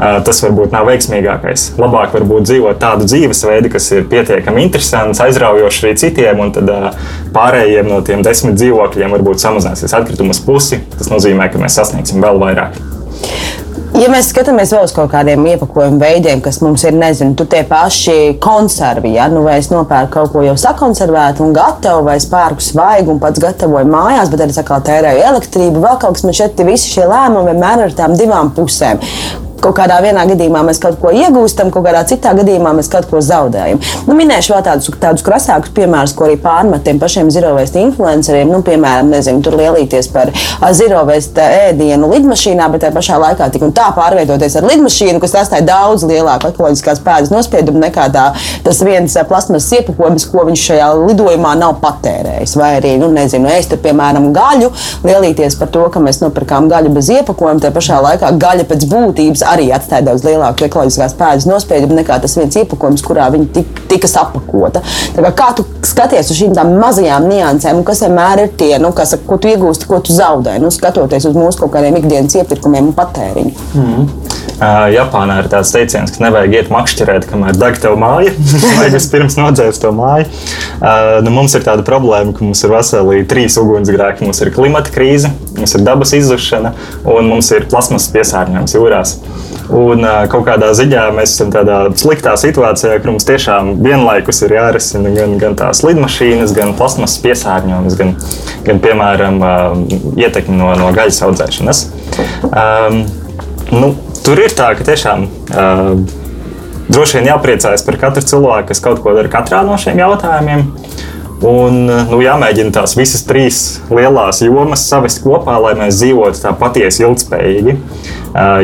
[0.00, 1.66] tas varbūt nav veiksmīgākais.
[1.80, 6.70] Labāk varbūt dzīvot tādu dzīvesveidu, kas ir pietiekami interesants, aizraujošs arī citiem, un tad
[7.34, 10.80] pārējiem no tiem desmit dzīvokļiem varbūt samazināsies atkritumus pusi.
[10.96, 12.80] Tas nozīmē, ka mēs sasniegsim vēl vairāk.
[14.00, 18.36] Ja mēs skatāmies vēl uz kaut kādiem iepakojumu veidiem, kas mums ir, nezinu, tie paši
[18.40, 22.64] konservi, ja nu vai es nopērku kaut ko jau sakonservētu un gatavu, vai es pērku
[22.64, 26.64] svaigu un pats gatavoju mājās, bet arī atkal tērēju elektrību, vēl kaut kas man šeit
[26.70, 29.02] visi šie lēmumi vienmēr ar tām divām pusēm
[29.62, 33.80] kaut kādā gadījumā mēs kaut ko iegūstam, kaut kādā citā gadījumā mēs kaut ko zaudējam.
[34.08, 38.50] Nu, minēšu vēl tādus, tādus krasākus piemērus, ko arī pārmet tiem pašiem zirovēstu influenceriem.
[38.50, 40.32] Nu, piemēram, nezinu, tur lielīties par
[40.76, 45.66] zirovēstu ēdienu lidmašīnā, bet tajā pašā laikā tik un tā pārvietoties ar lidmašīnu, kas atstāja
[45.68, 48.30] daudz lielāku ekoloģiskās pēdas nospiedumu nekā tā,
[48.64, 52.56] tas viens plasmas iepakojums, ko viņš šajā lidojumā nav patērējis.
[52.60, 54.70] Vai arī, nu, nezinu, ēst, piemēram, gaļu,
[55.06, 59.44] lielīties par to, ka mēs nopirkām gaļu bez iepakojuma, tajā pašā laikā gaļa pēc būtības
[59.52, 64.10] arī atstāja daudz lielāku ekoloģiskās pēdas nospiedumu nekā tas viens iepakojums, kurā viņi tika, tika
[64.10, 64.82] sapakota.
[65.16, 69.40] Kā, kā tu skaties uz šīm mazajām niansēm, kas vienmēr ir tie, nu, kas, ko
[69.40, 73.70] tu iegūsti, ko tu zaudē, nu, skatoties uz mūsu kaut kādiem ikdienas iepirkumiem un patēriņu?
[73.74, 74.08] Mm.
[74.60, 78.34] Uh, Japānā ir tāds teiciens, ka nevajag iet makšķerēt, kamēr deg tev māja.
[78.76, 80.26] Vajag vispirms nodzēst to māju.
[80.80, 84.28] Uh, nu, mums ir tāda problēma, ka mums ir veseli trīs ugunsgrēki.
[84.28, 86.74] Mums ir klimata krīze, mums ir dabas izzušana
[87.08, 89.14] un mums ir plasmas piesārņojums jūrās.
[89.70, 94.56] Un uh, kaut kādā ziņā mēs esam tādā sliktā situācijā, kur mums tiešām vienlaikus ir
[94.56, 98.16] jārisina gan, gan tās lidmašīnas, gan plasmas piesārņojums, gan,
[98.66, 101.84] gan piemēram, uh, ietekme no, no gaļas audzēšanas.
[102.50, 103.04] Um,
[103.70, 103.94] nu,
[104.26, 105.28] tur ir tā, ka tiešām.
[105.54, 106.18] Uh,
[106.90, 110.64] Droši vien jāpriecājas par katru cilvēku, kas kaut ko dara katrā no šiem jautājumiem.
[111.40, 117.06] Un nu, jāmēģina tās visas trīs lielās jomas savest kopā, lai mēs dzīvotu tā patiesi
[117.06, 117.76] ilgspējīgi.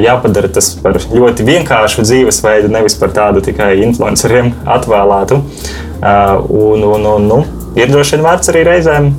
[0.05, 5.41] Jāpadara tas par ļoti vienkāršu dzīvesveidu, nevis par tādu tikai influenceriem atvēlētu.
[6.03, 7.41] Un, un, un, nu,
[7.81, 9.15] ir droši vien vērts arī reizēm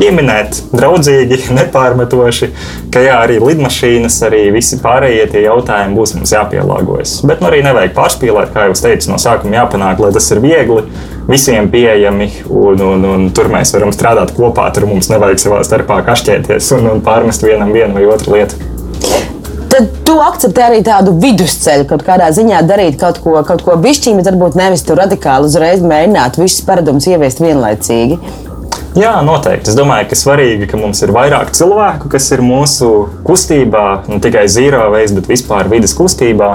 [0.00, 2.50] pieminēt, draudzīgi, nepārmetoši,
[2.92, 7.20] ka jā, arī lidmašīnas, arī visi pārējie tie jautājumi būs mums jāpielāgojas.
[7.28, 10.84] Bet nu, arī nevajag pārspīlēt, kā jau teicu, no sākuma jāpanāk, lai tas ir viegli,
[11.30, 14.66] visiem pieejami, un, un, un tur mēs varam strādāt kopā.
[14.74, 18.68] Tur mums nevajag savā starpā kašķēties un, un pārmest vienam vienu vai otru lietu.
[19.70, 24.18] Tad tu akceptē arī tādu vidusceļu, kaut kādā ziņā darīt kaut ko, kaut ko bišķīgi,
[24.18, 28.18] bet varbūt nevis tur radikāli uzreiz mēģināt visus paradumus ieviest vienlaicīgi.
[28.98, 29.70] Jā, noteikti.
[29.70, 32.88] Es domāju, ka svarīgi, ka mums ir vairāk cilvēku, kas ir mūsu
[33.22, 36.48] kustībā, ne tikai zīro veids, bet vispār vidas kustībā.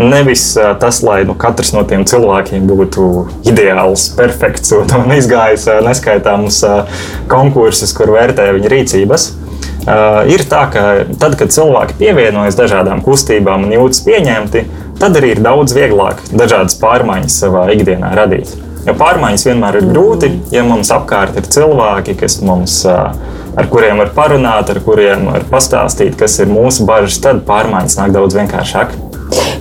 [0.00, 0.46] Nevis
[0.80, 3.10] tas, lai nu, katrs no tiem cilvēkiem būtu
[3.44, 6.62] ideāls, perfekts un izgājis neskaitāmus
[7.28, 9.28] konkursus, kur vērtē viņa rīcības.
[9.82, 10.82] Uh, ir tā, ka
[11.18, 14.64] tad, kad cilvēki pievienojas dažādām kustībām un jūtas pieņemti,
[15.02, 18.54] tad arī ir daudz vieglāk dažādas pārmaiņas savā ikdienā radīt.
[18.82, 24.10] Jo pārmaiņas vienmēr ir grūti, ja mums apkārt ir cilvēki, kas mums, ar kuriem var
[24.16, 28.96] parunāt, ar kuriem var pastāstīt, kas ir mūsu bažas, tad pārmaiņas nāk daudz vienkāršāk.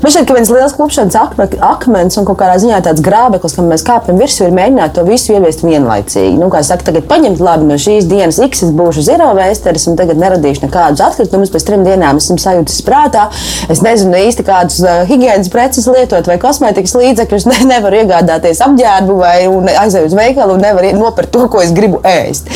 [0.01, 1.17] Man šķiet, ka viens liels klupšanas
[1.61, 5.63] akmens un kādā ziņā tāds grābeklis, kam mēs kāpjam virsū, ir mēģināt to visu ieviest
[5.65, 6.39] vienlaicīgi.
[6.41, 9.99] Nu, kā saka, tagad paņemt labi no šīs dienas, X es būšu zero vēsteris un
[9.99, 11.53] tagad neradīšu nekādus atkritumus.
[11.53, 13.27] Pēc trim dienām esmu sajūtis prātā.
[13.71, 17.47] Es nezinu īsti kādus uh, higiēnas preces lietot vai kosmētikas līdzekļus.
[17.51, 19.35] Ne, nevaru iegādāties apģērbu vai
[19.81, 22.47] aizeju uz veikalu un nevaru nopirkt to, ko es gribu ēst.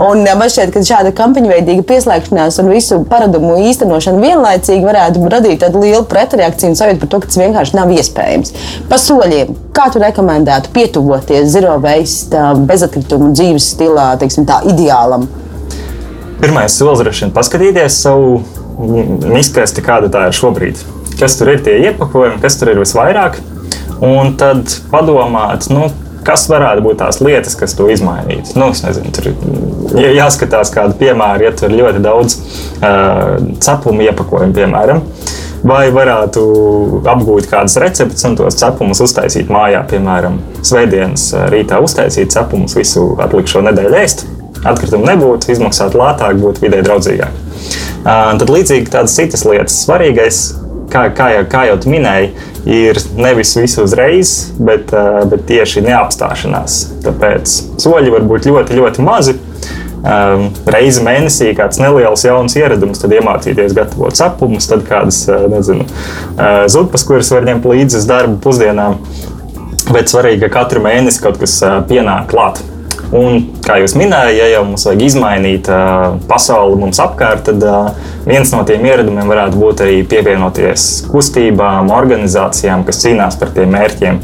[0.00, 5.84] Un man šķiet, ka šāda kampaņveidīga pieslēgšanās un visu paradumu īstenošana vienlaicīgi varētu radīt tādu
[5.84, 8.54] lielu pretreakciju un sajūtu par to, ka tas vienkārši nav iespējams.
[8.90, 15.28] Pa soļiem, kā tu rekomendētu pietuvoties zero waste, bezatkritumu dzīves stilā, teiksim, tā ideālam?
[16.42, 18.40] Pirmais solis ir paskatīties savu
[19.30, 20.82] miskasti, kāda tā ir šobrīd.
[21.20, 23.38] Kas tur ir tie iepakojumi, kas tur ir visvairāk,
[24.02, 25.86] un tad padomāt, nu,
[26.26, 28.56] kas varētu būt tās lietas, kas to izmainītu.
[28.58, 29.36] Nu, nezinu, tur ir
[29.92, 35.02] jāskatās, kāda piemēra, ja ir ļoti daudz uh, cepumu iepakojumu, piemēram.
[35.04, 35.32] Uh,
[35.64, 36.42] vai varētu
[37.08, 43.64] apgūt kādas receptes un tos cepumus uztaisīt mājā, piemēram, svētdienas rītā uztaisīt cepumus visu atlikušo
[43.64, 44.26] nedēļu ēst.
[44.64, 47.40] Atkritumu nebūtu, izmaksāt lētāk, būtu vidē draudzīgāk.
[48.04, 49.76] Tad līdzīgi tādas citas lietas.
[49.84, 50.38] Svarīgais,
[50.92, 52.30] kā, kā, jau, kā jau minēji,
[52.68, 54.92] ir nevis visu uzreiz, bet,
[55.28, 56.78] bet tieši neapstāšanās.
[57.04, 59.36] Tāpēc soļi var būt ļoti, ļoti mazi
[60.04, 65.88] um, reizi mēnesī kāds neliels jauns ieradums, tad iemācīties gatavot cepumus, tad kādas nezinu,
[66.36, 69.00] uh, zupas, kuras var ņemt līdzi uz darbu pusdienām.
[69.92, 72.62] Bet svarīgi, ka katru mēnesi kaut kas uh, pienāk klāt.
[73.14, 77.92] Un, kā jūs minējāt, ja jau mums vajag izmainīt uh, pasauli mums apkārt, tad uh,
[78.26, 84.18] viens no tiem ieradumiem varētu būt arī pievienoties kustībām, organizācijām, kas cīnās par tiem mērķiem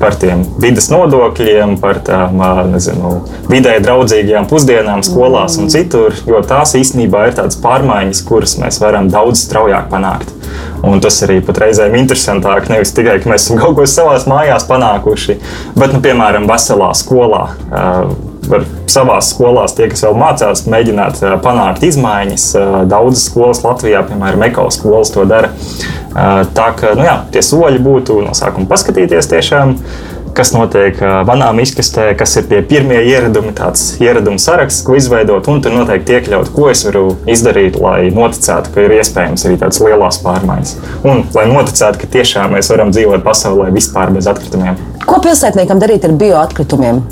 [0.00, 3.12] par tiem vidas nodokļiem, par tām nezinu,
[3.50, 6.16] vidē draudzīgajām pusdienām skolās un citur.
[6.28, 10.32] Jo tās īstenībā ir tādas pārmaiņas, kuras mēs varam daudz straujāk panākt.
[10.86, 12.70] Un tas arī pat reizēm interesantāk.
[12.72, 15.38] Nevis tikai, ka mēs esam kaut ko savā mājās panākuši,
[15.76, 17.46] bet, nu, piemēram, veselā skolā.
[18.50, 22.48] Var savā skolā, tie, kas vēl mācās, mēģināt panākt izmaiņas.
[22.90, 25.52] Daudzas skolas Latvijā, piemēram, Ekolas skolas to dara.
[26.56, 29.76] Tā ka nu jā, tie soļi būtu no sākuma paskatīties tiešām
[30.36, 35.62] kas notiek manā izkastē, kas ir tie pirmie ieradumi, tāds ieraduma saraksts, ko izveidot, un
[35.64, 40.20] tur noteikti iekļaut, ko es varu izdarīt, lai noticētu, ka ir iespējams arī tādas lielas
[40.24, 40.76] pārmaiņas.
[41.08, 44.80] Un lai noticētu, ka tiešām mēs varam dzīvot pasaulē vispār bez atkritumiem.
[45.08, 47.04] Ko pilsētniekam darīt ar bioatkritumiem?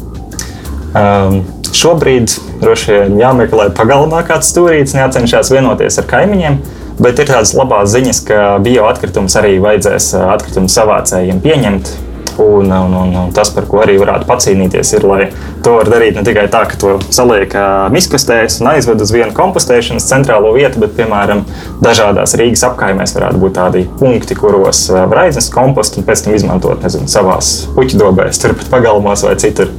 [0.94, 1.40] Um,
[1.74, 2.30] šobrīd
[2.62, 6.58] droši vien jāmeklē pagalmā kāds stūrītis, neacenšas vienoties ar kaimiņiem.
[7.02, 11.94] Bet ir tādas labās ziņas, ka bioatkritumus arī vajadzēs atkritumu savācējiem pieņemt.
[12.38, 15.26] Un, un, un, un tas, par ko arī varētu pacīnīties, ir, lai
[15.62, 17.54] to var darīt ne tikai tā, ka to saliek
[17.94, 21.44] miskastēs un aizved uz vienu kompostēšanas centrālo vietu, bet, piemēram,
[21.84, 26.82] dažādās Rīgas apkaimēs varētu būt tādi punkti, kuros var aiznest kompostu un pēc tam izmantot
[26.82, 29.70] nezinu, savās puķu dobēs, turpat pagalmos vai citur.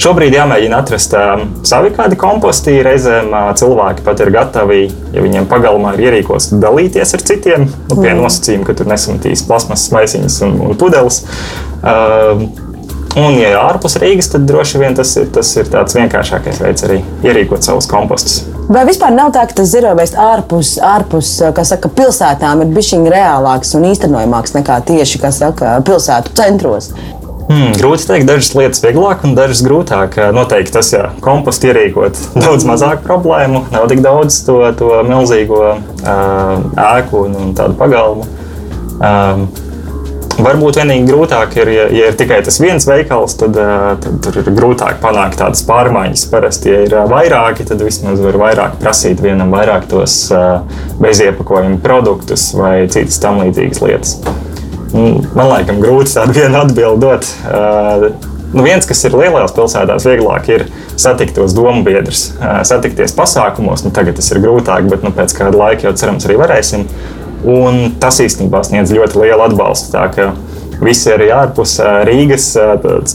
[0.00, 2.78] Šobrīd jāmēģina atrast uh, savi kādi komposti.
[2.84, 4.82] Reizēm uh, cilvēki pat ir gatavi,
[5.14, 8.20] ja viņiem pagalmā ir ierīkots, dalīties ar citiem, nu, pie mm.
[8.22, 11.24] nosacījuma, ka tur nesamatīs plasmas maisiņas un, un pudeles.
[11.82, 12.46] Uh,
[13.12, 17.02] Un, ja ārpus Rīgas, tad droši vien tas ir, tas ir tāds vienkāršākais veids arī
[17.26, 18.38] ierīkot savus kompostus.
[18.72, 21.34] Vai vispār nav tā, ka tas zirovēs ārpus, ārpus
[21.68, 26.92] saka, pilsētām ir bijis reālāks un īstenojamāks nekā tieši saka, pilsētu centros?
[27.48, 30.18] Hmm, grūti pateikt, dažas lietas vieglāk un dažas grūtāk.
[30.34, 36.54] Noteikti tas, ja kompostu ierīkot, daudz mazāk problēmu, nav tik daudz to, to milzīgo uh,
[36.92, 38.28] ēku un, un tādu pagalmu.
[39.02, 39.50] Um,
[40.42, 43.58] Varbūt vienīgi grūtāk ir, ja, ja ir tikai tas viens veikals, tad,
[44.00, 46.22] tad tur ir grūtāk panākt tādas pārmaiņas.
[46.32, 50.16] Parasti, ja ir vairāki, tad vismaz var vairāk prasīt vienam vairāk tos
[51.02, 54.16] beziepakojuma produktus vai citas tam līdzīgas lietas.
[54.92, 58.28] Man liekas, grūti tādu vienu atbildi dot.
[58.52, 60.66] Nu, viens, kas ir lielās pilsētās, vieglāk ir
[61.00, 62.26] satikt tos domu biedrus,
[62.68, 63.86] satikties pasākumos.
[63.86, 66.84] Nu, tagad tas ir grūtāk, bet nu, pēc kāda laika jau cerams arī varēsim.
[67.48, 69.96] Un tas īstenībā sniedz ļoti lielu atbalstu.
[69.96, 70.28] Tā,
[70.84, 71.78] visi arī ārpus
[72.08, 72.50] Rīgas.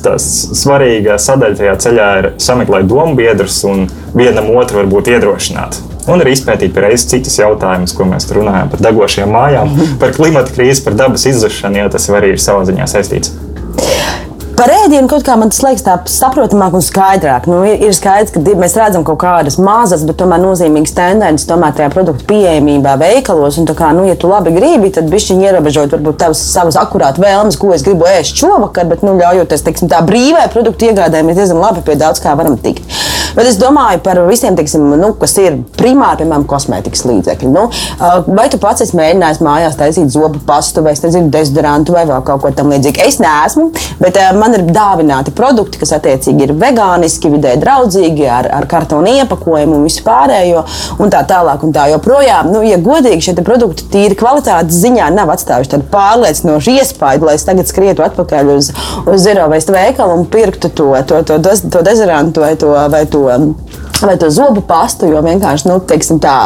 [0.01, 3.85] Tā svarīga sadaļa tajā ceļā ir sameklēt domu biedrus un
[4.17, 5.77] vienam otru varbūt iedrošināt.
[6.07, 10.85] Un arī izpētīt reizes citus jautājumus, ko mēs runājam par degošajām mājām, par klimata krīzi,
[10.85, 13.35] par dabas izzušanu, jo tas arī ir savā ziņā saistīts.
[14.57, 17.45] Par ēdienu kaut kā man tas liekas tā saprotamāk un skaidrāk.
[17.45, 21.75] Nu, ir, ir skaidrs, ka mēs redzam kaut kādas mazas, bet tomēr nozīmīgas tendences tomēr
[21.77, 23.59] tajā produktu pieejamībā veikalos.
[23.61, 27.59] Un, kā, nu, ja tu labi gribi, tad bišķiņi ierobežot varbūt tavas savas akurāt vēlmes,
[27.61, 31.61] ko es gribu ēst šovakar, bet nu, ļaujoties teiksim, tā brīvai produktu iegādēm, mēs diezgan
[31.61, 32.81] labi pie daudz kā varam tikt.
[33.37, 37.51] Bet es domāju par visiem, teiksim, nu, kas ir primāri, piemēram, kosmētikas līdzekļi.
[37.53, 37.67] Nu,
[38.25, 42.41] vai tu pats esi mēģinājis mājās taisīt zobu pastu vai nezinu, dezodorantu vai vēl kaut
[42.41, 43.03] ko tamlīdzīgu?
[43.05, 43.67] Es neesmu,
[44.01, 49.11] bet man man ir dāvināti produkti, kas attiecīgi ir vegāniski, vidē draudzīgi, ar, ar kartonu
[49.19, 50.63] iepakojumu un visu pārējo,
[51.03, 51.65] un tā tālāk.
[51.67, 56.77] Un tā joprojām, nu, ja godīgi šie produkti tīri kvalitātes ziņā nav atstājuši tādu pārliecinošu
[56.77, 58.71] iespaidu, lai es tagad skrietu atpakaļ uz,
[59.03, 63.03] uz Zero Waste veikalu un pirktu to, to, to, to, to dezorantu vai to, vai
[63.09, 63.23] to,
[64.01, 66.37] vai to zobu pastu, jo vienkārši, nu, teiksim tā,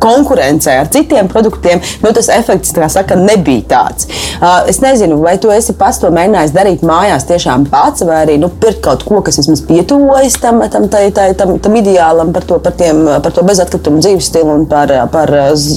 [0.00, 4.08] konkurencē ar citiem produktiem, nu, tas efekts, saka, nebija tāds.
[4.40, 8.38] Uh, es nezinu, vai tu esi pats to mēģinājis darīt mājās tiešām pats, vai arī
[8.40, 12.46] nu, pirkt kaut ko, kas vismaz pietuvojas tam, tam, tai, tai, tam, tam ideālam par
[12.48, 15.34] to, par tiem, par to bezatkritumu dzīves stilu un par, par,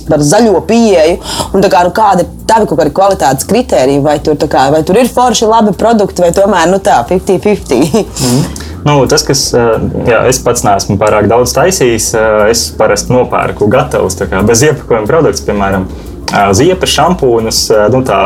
[0.10, 1.20] par zaļo pieeju.
[1.54, 5.00] Un, kā, nu, kāda ir tavi kaut kādi kvalitātes kritēriji, vai tur, kā, vai tur
[5.00, 8.04] ir forši labi produkti, vai tomēr nu, tā 50-50?
[8.24, 8.63] Mm.
[8.84, 12.10] Nu, tas, kas jā, es pats neesmu pārāk daudz taisījis,
[12.52, 15.88] es parasti nopērku gatavus bez iepakojuma produktus, piemēram.
[16.58, 17.60] Ziepes, šampūnus,
[17.94, 18.20] nu tā,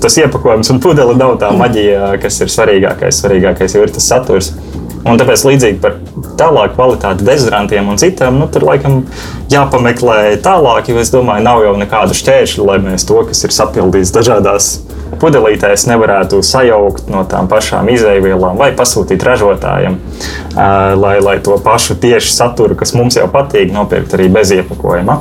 [0.00, 3.18] tas iepakojums un pudele nav tā maģija, kas ir svarīgākais.
[3.24, 4.52] Svarīgākais jau ir tas saturs.
[5.00, 5.94] Un tāpēc līdzīgi par
[6.40, 8.98] tālāku kvalitāti dezodorantiem un citām, nu, tur laikam
[9.52, 14.12] jāpameklē tālāk, jo es domāju, nav jau nekādu šķēršļu, lai mēs to, kas ir sapildīts
[14.12, 14.74] dažādās
[15.20, 19.96] pudelītēs nevarētu sajaukt no tām pašām izēvielām vai pasūtīt ražotājiem,
[21.00, 25.20] lai, lai to pašu tieši saturu, kas mums jau patīk, nopirkt arī bez iepakojuma.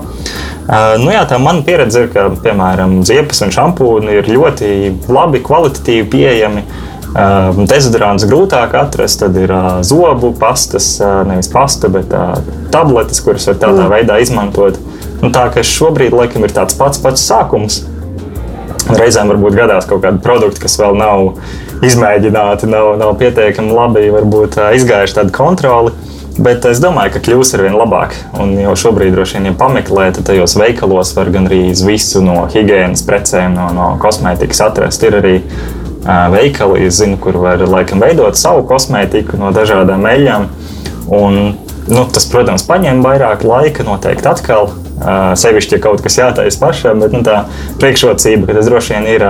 [1.02, 4.70] Nu jā, tā mana pieredze ir, ka, piemēram, ziepes un šampūni ir ļoti
[5.10, 6.66] labi, kvalitatīvi pieejami.
[7.10, 9.54] Dezodorants grūtāk atrast, tad ir
[9.88, 12.12] zobu pastas, nevis pasta, bet
[12.74, 13.94] tabletes, kuras var tādā mm.
[13.96, 14.78] veidā izmantot.
[15.20, 17.82] Nu, tā kā šobrīd laikam ir tāds pats pats sākums,
[18.90, 24.58] Reizēm varbūt gadās kaut kādi produkti, kas vēl nav izmēģināti, nav, nav pietiekami labi varbūt,
[24.80, 25.94] izgājuši tādu kontroli.
[26.40, 28.16] Bet es domāju, ka kļūs ar vien labāk.
[28.40, 32.46] Un jau šobrīd, droši vien, ja pameklē, tad tajos veikalos var gan arī visu no
[32.50, 35.04] higiēnas precēm, no, no kosmētikas atrast.
[35.04, 40.48] Ir arī uh, veikali, zinu, kur var laikam veidot savu kosmētiku no dažādām eļļām.
[41.16, 41.40] Un,
[41.90, 44.72] nu, tas, protams, prasa vairāk laika, noteikti atkal.
[45.00, 47.46] Sevišķi, ja kaut kas jātaisa pašam, bet nu, tā
[47.80, 49.24] priekšrocība, ka tas droši vien ir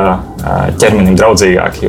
[0.81, 1.81] ķermenim draudzīgāk.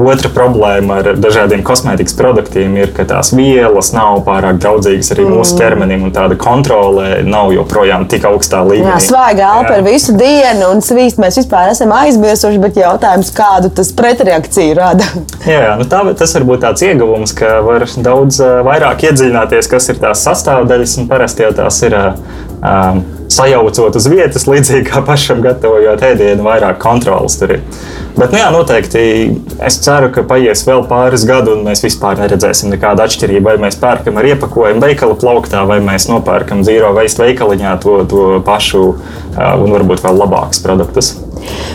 [0.00, 5.56] Otra problēma ar dažādiem kosmētikas produktiem ir, ka tās vielas nav pārāk draudzīgas arī mūsu
[5.56, 5.60] mm.
[5.60, 8.94] ķermenim, un tāda kontrole nav joprojām tik augstā līmenī.
[8.94, 13.72] Jā, svaigā elpa ir visu dienu, un svīst mēs vispār esam aizmirsuši, bet jautājums, kādu
[13.76, 15.10] tas pretreakciju rada?
[15.44, 20.00] Jā, nu tā, tas var būt tāds ieguvums, ka var daudz vairāk iedziļināties, kas ir
[20.00, 21.98] tās sastāvdaļas, un parasti jau tās ir
[22.60, 27.62] um, sajaucot uz vietas, līdzīgi kā pašam gatavojot ēdienu, vairāk kontrolas tur ir.
[28.16, 29.02] Bet, nu, jā, noteikti
[29.64, 33.46] es ceru, ka paies vēl pāris gadi, un mēs vispār neredzēsim nekādu atšķirību.
[33.46, 38.28] Vai mēs pērkam ar iepakojumu veikala plauktā, vai mēs nopērkam zīro veistu veikaliņā to, to
[38.46, 38.84] pašu
[39.38, 41.14] un varbūt vēl labākus produktus.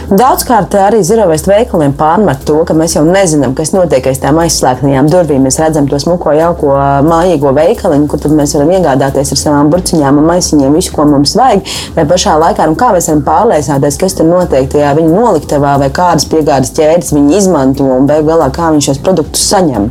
[0.06, 5.10] Daudzkārt arī zirovēst veikaliem pārmet to, ka mēs jau nezinām, kas notiek aiz tām aizslēgtajām
[5.10, 5.48] durvīm.
[5.48, 6.76] Mēs redzam to smuko, jauko,
[7.08, 11.66] mājīgo veikaliņu, kur mēs varam iegādāties ar savām burciņām un maisiņiem visu, ko mums vajag.
[11.98, 16.30] Vai pašā laikā, nu, mēs varam pārliecināties, kas tur notiek tajā viņa noliktavā vai kādas
[16.30, 19.90] piegādes ķēdes viņi izmanto un beig galā kā viņi šos produktus saņem.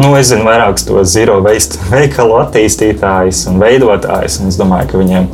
[0.00, 4.40] Nu, es zinu vairākus to zero veikalu attīstītājus un veidotājus.
[4.40, 5.28] Un es domāju, ka viņiem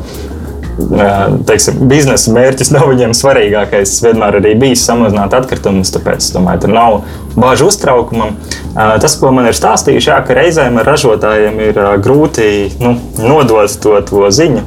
[1.49, 3.97] teiksim, biznesa mērķis nav viņiem svarīgākais.
[4.05, 6.99] Vienmēr arī bijis samazināt atkritumus, tāpēc es domāju, tur nav
[7.39, 8.37] bāžu uztraukumam.
[8.75, 12.51] Tas, ko man ir stāstījuši, jā, ka reizēm ar ražotājiem ir grūti
[12.83, 14.65] nu, nodot to, to ziņu.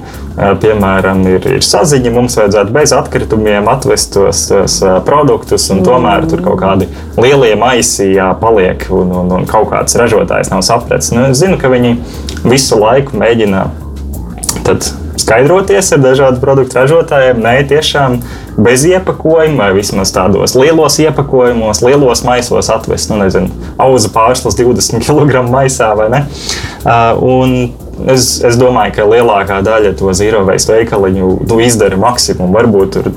[0.62, 6.44] Piemēram, ir, ir saziņa, mums vajadzētu bez atkritumiem atvest tos, tos produktus, un tomēr tur
[6.46, 6.88] kaut kādi
[7.20, 11.12] lielie maisi paliek, un, un, un kaut kāds ražotājs nav sapratis.
[11.16, 11.98] Nu, es zinu, ka viņi
[12.48, 13.68] visu laiku mēģina
[15.22, 17.42] skaidroties ar dažādu produktu ražotājiem.
[17.44, 18.20] Nē, tiešām
[18.62, 23.52] bez iepakojuma, vai vismaz tādos lielos iepakojumos, lielos maisos atvest, nu, nezinu,
[23.82, 26.26] auza pārslas 20 kg maisā vai ne.
[26.82, 27.72] Uh,
[28.10, 32.54] Es, es domāju, ka lielākā daļa to zīro veidu veikaliņu nu, izdara maksimumu.
[32.56, 33.10] Varbūt tur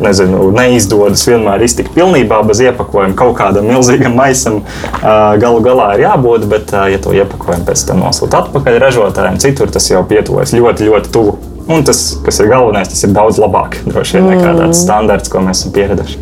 [0.00, 3.16] nezinu, neizdodas vienmēr iztikt pilnībā bez iepakojuma.
[3.18, 4.62] Kaut kādam milzīgam maisam
[5.02, 9.90] galu galā ir jābūt, bet, ja to iepakojumu pēc tam nosūta atpakaļ ražotājiem, citur tas
[9.90, 11.38] jau pietuvojas ļoti, ļoti tuvu.
[11.70, 14.78] Un tas, kas ir galvenais, tas ir daudz labāk droši vien nekā tāds mm.
[14.80, 16.18] standarts, ko mēs esam pieraduši.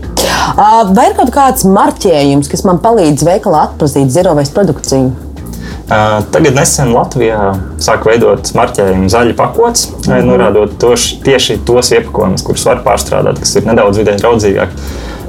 [0.93, 5.28] Vai ir kaut kāds marķējums, kas man palīdz veikalā atpazīt zero waste produkciju?
[5.89, 7.43] Tagad nesen Latvijā
[7.81, 10.27] sāk veidot marķējumu zaļa pakots, mm -hmm.
[10.29, 14.85] norādot toši, tieši tos iepakojumus, kurus var pārstrādāt, kas ir nedaudz vidē draudzīgāki.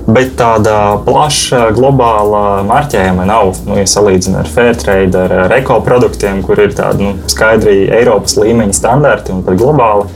[0.10, 3.54] Bet tāda plaša globāla marķējuma nav.
[3.68, 8.74] Nu, ja salīdzinām ar Fairtrade, ar, ar ekoproduktiem, kur ir tādi nu, skaidri Eiropas līmeņa
[8.74, 10.08] standarti un pat globāli,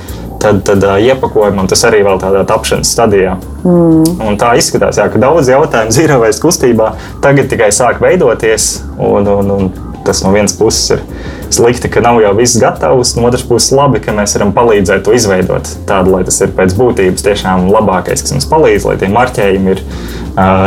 [0.44, 3.38] tad, tad iepakojumam tas arī vēl tādā tapšanas stadijā.
[3.64, 4.20] Mm.
[4.28, 8.82] Un tā izskatās, jā, ka daudz jautājumu zīrovēs kustībā tagad tikai sāk veidoties.
[8.98, 9.72] Un, un, un
[10.06, 11.04] tas no vienas puses ir
[11.54, 15.14] slikti, ka nav jau viss gatavs, no otras puses labi, ka mēs varam palīdzēt to
[15.16, 19.76] izveidot tādu, lai tas ir pēc būtības tiešām labākais, kas mums palīdz, lai tie marķējumi
[19.76, 19.84] ir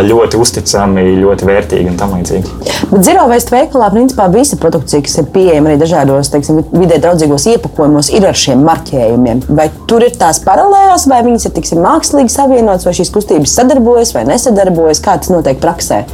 [0.07, 2.53] ļoti uzticami, ļoti vērtīgi un tam līdzīgi.
[2.93, 7.49] Bet zero waste veikalā principā visa produkcija, kas ir pieejama arī dažādos teiksim, vidē draudzīgos
[7.51, 9.43] iepakojumos, ir ar šiem marķējumiem.
[9.59, 14.15] Vai tur ir tās paralēlas, vai viņas ir tiksim, mākslīgi savienotas, vai šīs kustības sadarbojas
[14.15, 16.05] vai nesadarbojas, kā tas notiek praksē?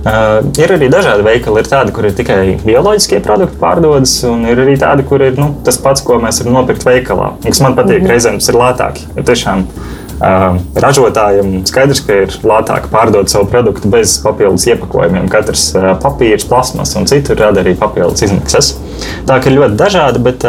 [0.00, 1.60] Uh, ir arī dažādi veikali.
[1.60, 5.50] Ir tādi, kur ir tikai bioloģiskie produkti pārdodas, un ir arī tādi, kur ir nu,
[5.66, 7.34] tas pats, ko mēs varam nopirkt veikalā.
[7.44, 8.12] Kas man patīk, mm -hmm.
[8.14, 9.02] reizēm tas ir lētāk.
[9.16, 15.28] Jo tiešām uh, ražotājiem skaidrs, ka ir lētāk pārdot savu produktu bez papildus iepakojumiem.
[15.28, 18.74] Katrs uh, papīrs, plasmas un citur rada arī papildus izmaksas.
[19.26, 20.18] Tā ir ļoti dažādi.
[20.18, 20.44] Bet,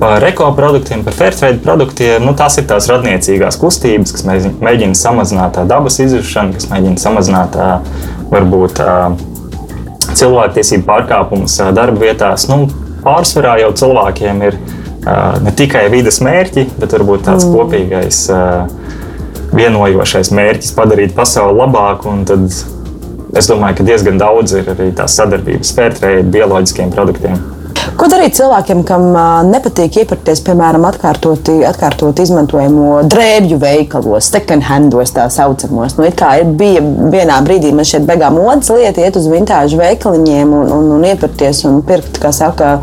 [0.00, 6.00] Par ekoproduktiem, par fairtrade produktiem, nu, tās ir tās radniecīgās kustības, kas mēģina samazināt dabas
[6.00, 7.58] izjušanu, kas mēģina samazināt
[8.32, 8.80] varbūt
[10.16, 12.48] cilvēktiesību pārkāpumus darba vietās.
[12.48, 12.64] Nu,
[13.04, 14.56] pārsvarā jau cilvēkiem ir
[15.44, 17.54] ne tikai vidas mērķi, bet varbūt tāds mm.
[17.60, 18.24] kopīgais
[19.52, 22.16] vienojošais mērķis padarīt pasauli labāku.
[23.36, 27.36] Es domāju, ka diezgan daudz ir arī tās sadarbības fairtrade, bioloģiskiem produktiem.
[27.98, 29.08] Ko darīt cilvēkiem, kam
[29.50, 35.96] nepatīk iepirkties, piemēram, atkārtoti, atkārtot izmantojamo drēbju veikalos, second handos tā saucamos?
[35.98, 40.54] Nu, kā ir, bija vienā brīdī man šeit beigā modes lieta, iet uz vintāžu veikaliņiem
[40.60, 42.76] un, un, un iepirkties un pirkt, kā saka,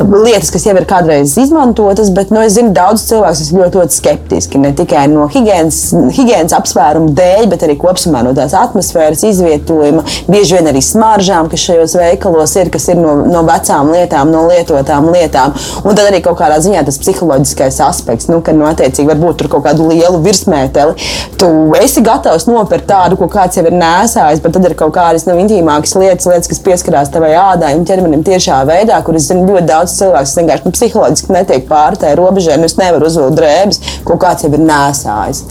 [0.00, 3.98] lietas, kas jau ir kādreiz izmantotas, bet nu, es zinu, daudz cilvēku ir ļoti, ļoti
[3.98, 4.60] skeptiski.
[4.62, 10.70] Ne tikai no higiēnas apsvērumu dēļ, bet arī kopumā no tās atmosfēras izvietojuma, bieži vien
[10.70, 15.54] arī smaržām, kas šajos veikalos ir, kas ir no, no vecām lietām, no lietotām lietām.
[15.84, 19.50] Un tad arī kaut kādā ziņā tas psiholoģiskais aspekts, nu, ka, nu, attiecīgi, varbūt tur
[19.56, 20.96] kaut kādu lielu virsmēteli.
[21.40, 25.26] Tu esi gatavs nopirkt tādu, ko kāds jau ir nēsājis, bet tad ir kaut kādas
[25.28, 29.44] nu, intīmākas lietas, lietas, kas pieskarās tavai ādai un ķermenim tiešā veidā, kur es zinu
[29.48, 33.36] ļoti daudz cilvēku, kas vienkārši nu, psiholoģiski netiek pāri tai robežai, nu es nevaru uzvilkt
[33.40, 35.44] drēbes, ko kāds jau ir nēsājis.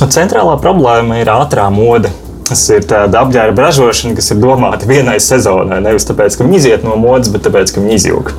[0.00, 2.10] Nu, centrālā problēma ir ātrā mode.
[2.46, 5.80] Tas ir tāda apģērba ražošana, kas ir domāta vienai sezonai.
[5.82, 8.30] Nevis tāpēc, ka viņi iziet no modes, bet tāpēc, ka viņi izjūg.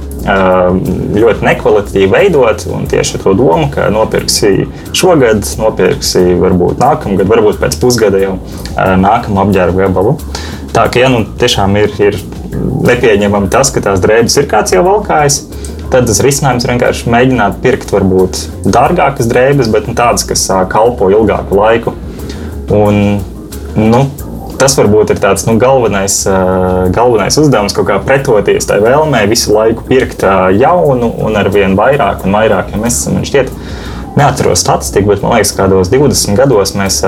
[1.17, 7.59] Ļoti nekvalitatīvi veidot, un tieši ar to domu, ka nopirksi šogad, nopirksi varbūt nākamgad, varbūt
[7.59, 8.37] pēc pusgada jau
[8.77, 10.17] nākamu apģērba gabalu.
[10.71, 12.19] Tā ka, ja nu tiešām ir, ir
[12.87, 15.41] nepieņemami tas, ka tās drēbes ir kāds jau valkājis,
[15.91, 21.11] tad tas risinājums ir vienkārši mēģināt pirkt varbūt dārgākas drēbes, bet nu, tādas, kas kalpo
[21.11, 21.95] ilgāku laiku.
[22.67, 23.19] Un
[23.77, 24.03] nu,
[24.57, 26.19] tas varbūt ir tāds nu, galvenais,
[26.95, 30.25] galvenais uzdevums, kaut kā pretoties tai vēlmei visu laiku pirkt
[30.57, 32.73] jaunu un ar vien vairāk un vairāk.
[32.73, 33.53] Ja mēs esam šķiet,
[34.17, 37.03] neatceros statistiku, bet man liekas, ka kādos 20 gados mēs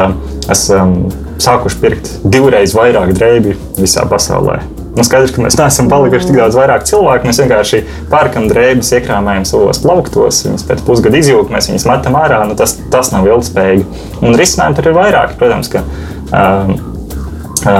[0.49, 0.99] esam
[1.41, 4.59] sākuši pirkt divreiz vairāk drēbju visā pasaulē.
[4.97, 7.29] Nu, skaidrs, ka mēs neesam palikuši tik daudz vairāk cilvēku.
[7.29, 7.77] Mēs vienkārši
[8.11, 12.41] pērkam drēbes, iekrāmējam savos plauktos, viņas pēc pusgada izjūta, mēs viņus metam ārā.
[12.49, 13.85] Nu, tas, tas nav ilgspējīgi.
[14.19, 15.37] Un risinājumi tur ir vairāk.
[15.39, 15.69] Protams,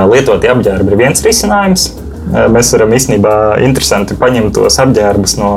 [0.10, 1.90] lietoti apģērbi ir viens risinājums.
[2.30, 3.34] Mēs varam īstenībā
[3.66, 5.54] interesanti paņemt tos apģērbus no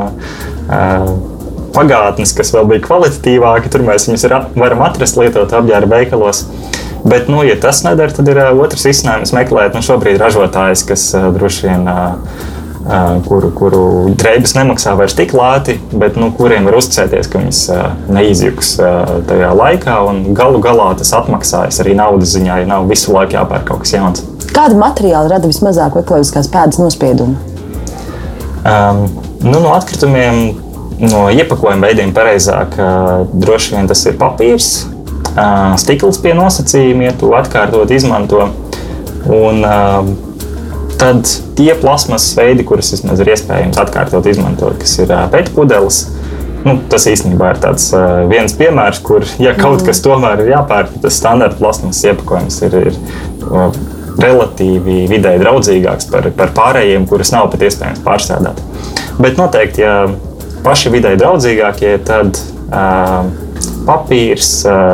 [1.72, 3.72] pagātnes, kas vēl bija kvalitatīvāki.
[3.72, 6.46] Tur mēs viņus varam atrast lietot apģērba veikalos.
[7.02, 11.66] Bet, nu, ja tas nedara, tad ir otrs izcinājums meklēt nu, šobrīd ražotājs, kas droši
[11.66, 11.88] vien.
[12.82, 13.82] Kuru, kuru
[14.18, 17.60] drēbes nemaksā vairs tik lēti, bet nu, kuriem var uzticēties, ka viņas
[18.10, 18.72] neizjūgs
[19.28, 20.00] tajā laikā.
[20.34, 24.24] Galu galā tas atmaksājas arī naudas ziņā, ja nav visu laiku jāpērk kaut kas jauns.
[24.52, 27.38] Kāda materiāla rada vismazāk ekoloģiskās pēdas nospiedumu?
[28.66, 29.06] Um,
[29.46, 30.42] nu, no atkritumiem,
[31.06, 34.72] no iepakojuma veidiem, pareizāk, uh, droši vien tas ir papīrs,
[35.36, 38.50] uh, stikls pie nosacījumiem, ja to atkārtot izmanto.
[39.30, 40.31] Un, uh,
[41.02, 41.26] tad
[41.58, 46.04] tie plasmas veidi, kurus vismaz ir iespējams atkārtot izmantot, kas ir pētpudeles.
[46.62, 49.86] Nu, tas īstenībā ir tāds, uh, viens piemērs, kur, ja kaut mm.
[49.88, 52.98] kas tomēr ir jāpērk, tad tas standarta plasmas iepakojums ir, ir
[53.48, 53.74] uh,
[54.22, 58.62] relatīvi vidēji draudzīgāks par, par pārējiem, kurus nav pat iespējams pārstrādāt.
[59.18, 59.96] Bet noteikti, ja
[60.62, 62.38] paši vidēji draudzīgākie, tad
[62.70, 63.26] uh,
[63.86, 64.50] papīrs,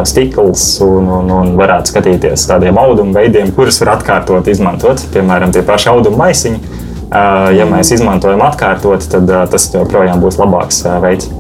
[0.08, 5.02] stikls un, un, un varētu skatīties tādiem audumu veidiem, kurus var atkārtot izmantot.
[5.14, 6.76] Piemēram, tie paši audumu maisiņi.
[7.56, 11.30] Ja mēs izmantojam atkārtot, tad tas joprojām būs labāks veids.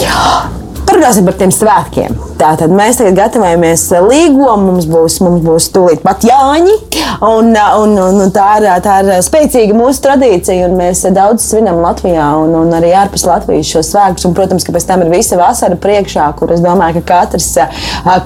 [0.00, 0.63] Jā.
[0.94, 2.12] Parunāsim par tiem svētkiem.
[2.38, 6.76] Tātad mēs tagad gatavojamies līgumam, mums būs, mums būs tūlīt pat Jāņi.
[7.24, 11.80] Un, un, un, un tā, ir, tā ir spēcīga mūsu tradīcija, un mēs daudz svinam
[11.82, 14.26] Latvijā un, un arī ārpus Latvijas šo svētkus.
[14.28, 17.50] Un, protams, ka pēc tam ir visa vasara priekšā, kur es domāju, ka katrs,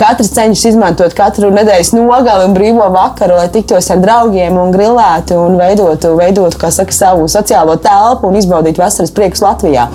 [0.01, 5.41] katrs cenšas izmantot katru nedēļas nogali un brīvo vakaru, lai tiktos ar draugiem un grilētu
[5.41, 9.89] un veidotu, veidotu saka, savu sociālo telpu un izbaudītu vasaras priekus Latvijā.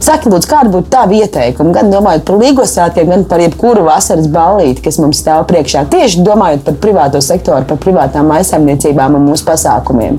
[0.00, 1.74] Saki, lūdzu, kāda būtu tā ieteikuma?
[1.76, 5.82] Gan domājot par līgos svētkiem, gan par jebkuru vasaras ballīti, kas mums stāv priekšā.
[5.92, 10.16] Tieši domājot par privāto sektoru, par privātām aizsardzniecībām un mūsu pasākumiem.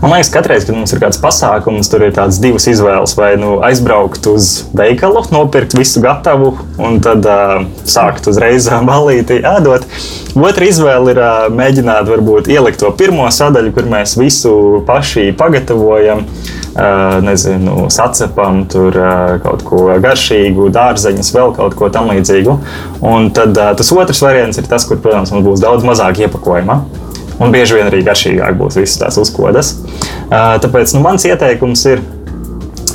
[0.00, 3.16] Man liekas, ka katreiz, kad mums ir kāds pasākums, tur ir tādas divas izvēles.
[3.18, 9.90] Vai nu aizbraukt uz veikalu, nopirkt visu gatavu un tad uh, sākt uzreiz balīti ēdot.
[10.38, 14.54] Otra izvēle ir uh, mēģināt varbūt ielikt to pirmo sadaļu, kur mēs visu
[14.86, 16.22] paši pagatavojam.
[16.22, 16.59] Uh,
[17.26, 18.96] nezinu, sacepam tur
[19.44, 22.56] kaut ko garšīgu, dārzeņus, vēl kaut ko tamlīdzīgu.
[23.10, 26.82] Un tad tas otrs variants ir tas, kur, protams, mums būs daudz mazāk iepakojuma
[27.40, 29.74] un bieži vien arī garšīgāk būs visas tās uzkodas.
[30.30, 32.04] Tāpēc nu, mans ieteikums ir.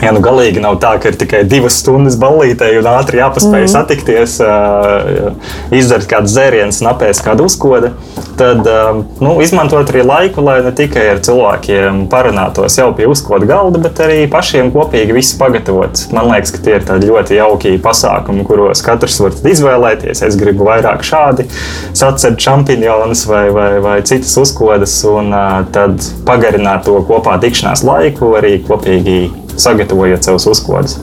[0.04, 3.72] Ja nu galīgi nav tā, ka ir tikai divas stundas ballītē un ātri jāpaspēj mm.
[3.72, 4.38] satikties,
[5.76, 7.92] izdarīt kādu dzērienu, apēst kādu uzkodu,
[8.40, 8.68] tad
[9.24, 14.02] nu, izmantot arī laiku, lai ne tikai ar cilvēkiem parunātos jau pie uzkodu galda, bet
[14.04, 16.06] arī pašiem kopīgi visu pagatavot.
[16.16, 20.26] Man liekas, ka tie ir ļoti jauki pasākumi, kuros katrs var izvēlēties.
[20.28, 21.48] Es gribu vairāk šādi
[21.96, 25.32] sacēt čampionus vai, vai, vai citas uzkodas, un
[25.76, 30.98] tad pagarināt to kopā tikšanās laiku, arī kopīgi sagatavojot savus uzkodas.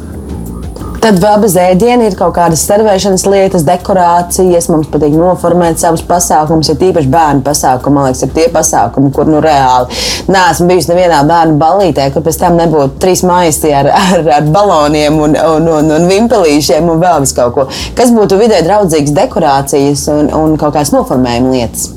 [1.03, 4.69] Tad vēl bez ēdiena ir kaut kādas servēšanas lietas, dekorācijas.
[4.71, 7.97] Mums patīk noformēt savus pasākumus, ja tīpaši bērnu pasākumi.
[7.97, 9.99] Man liekas, ir tie pasākumi, kur nu reāli
[10.31, 15.19] neesmu bijusi nevienā bērnu ballītē, kur pēc tam nebūtu trīs maisi ar, ar, ar baloniem
[15.25, 17.67] un, un, un, un vimpelīšiem un vēl vis kaut ko.
[17.99, 21.91] Kas būtu vidē draudzīgas dekorācijas un, un kaut kādas noformējuma lietas?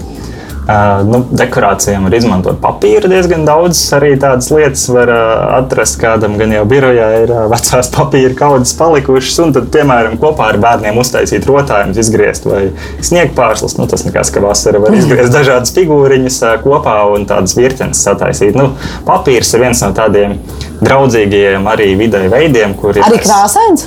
[0.66, 3.78] Nu, dekorācijām var izmantot papīru diezgan daudz.
[3.94, 5.12] Arī tādas lietas var
[5.60, 9.38] atrast kādam, gan jau birojā ir vecās papīra kaudzes palikušas.
[9.44, 12.64] Un tad, piemēram, kopā ar bērniem uztaisīt rotājumus, izgriezt vai
[13.06, 13.78] sniegpārslas.
[13.78, 18.58] Nu, tas nekas, ka vasarā var izgriezt dažādas figūriņas kopā un tādas virtenes sataisīt.
[18.58, 18.72] Nu,
[19.06, 20.40] papīrs ir viens no tādiem
[20.82, 23.86] draudzīgiem arī vidē veidiem, kur ir arī krāsains.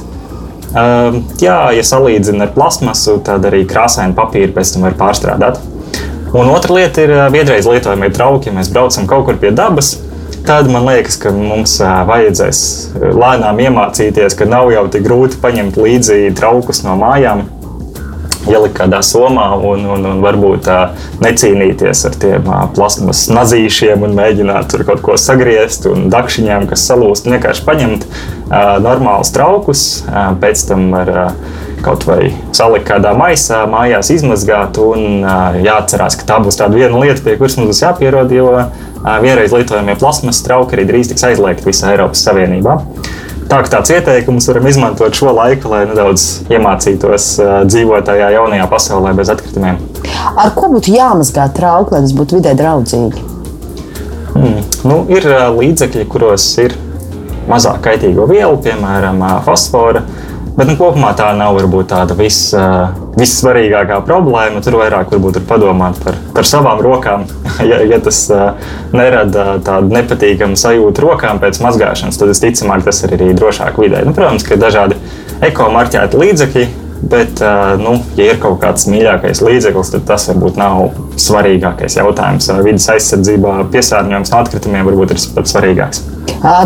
[0.69, 5.59] Uh, jā, ja salīdzina ar plasmasu, tad arī krāsainu papīru pēc tam var pārstrādāt.
[6.33, 8.53] Un otra lieta ir vienreiz lietojamie trauki.
[8.53, 9.95] Mēs braucam kaut kur pie dabas,
[10.45, 12.59] tad man liekas, ka mums vajadzēs
[13.17, 17.47] lēnām iemācīties, ka nav jau tik grūti paņemt līdzi traukus no mājām.
[18.49, 20.69] Ielikt kādā somā un, un, un varbūt
[21.25, 27.29] necīnīties ar tiem plasmas nazīšiem un mēģināt tur kaut ko sagriezt un dakšiņām, kas salūst.
[27.29, 28.07] Vienkārši paņemt
[28.85, 29.87] normālus traukus,
[30.41, 31.13] pēc tam ar
[31.85, 34.79] kaut vai salikt kādā maisā, mājās izmazgāt.
[34.83, 35.23] Un
[35.65, 38.51] jāatcerās, ka tā būs tāda viena lieta, pie kuras mums būs jāpierod, jo
[39.23, 42.79] vienreiz lietojamie plasmas trauki arī drīz tiks aizliegti visā Eiropas Savienībā.
[43.49, 47.31] Tā kā tāds ieteikums varam izmantot šo laiku, lai nedaudz iemācītos
[47.71, 49.79] dzīvot tajā jaunajā pasaulē bez atkritumiem.
[50.37, 53.25] Ar ko būtu jāmazgā trauki, lai tas būtu vidē draudzīgi?
[54.35, 54.61] Hmm.
[54.85, 55.25] Nu, ir
[55.57, 56.77] līdzekļi, kuros ir
[57.49, 60.05] mazāk kaitīgo vielu, piemēram, fosforu
[60.59, 62.39] Bet nu, kopumā tā nav varbūt tāda vis,
[63.15, 64.59] vissvarīgākā problēma.
[64.65, 67.29] Tur vairāk varbūt ir padomāt par, par savām rokām.
[67.71, 68.25] ja, ja tas
[68.91, 74.03] nerada tādu nepatīkamu sajūtu rokām pēc mazgāšanas, tad visticamāk tas ir arī drošāk vidē.
[74.09, 74.99] Nu, protams, ka ir dažādi
[75.47, 77.39] ekomarķēti līdzekļi, Bet,
[77.79, 82.51] nu, ja ir kaut kāds mīļākais līdzeklis, tad tas varbūt nav svarīgākais jautājums.
[82.67, 86.05] Vides aizsardzībā piesārņojums no atkritumiem varbūt ir pats svarīgākais.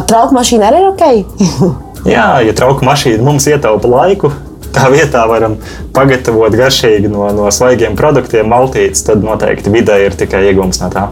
[0.08, 1.80] Trauku mašīna arī ir ok.
[2.02, 4.32] Jā, ja trauku mašīna mums ietaupa laiku,
[4.74, 5.58] tā vietā varam
[5.96, 11.08] pagatavot garšīgi no, no svaigiem produktiem, maltītes, tad noteikti vidē ir tikai iegūms no tā.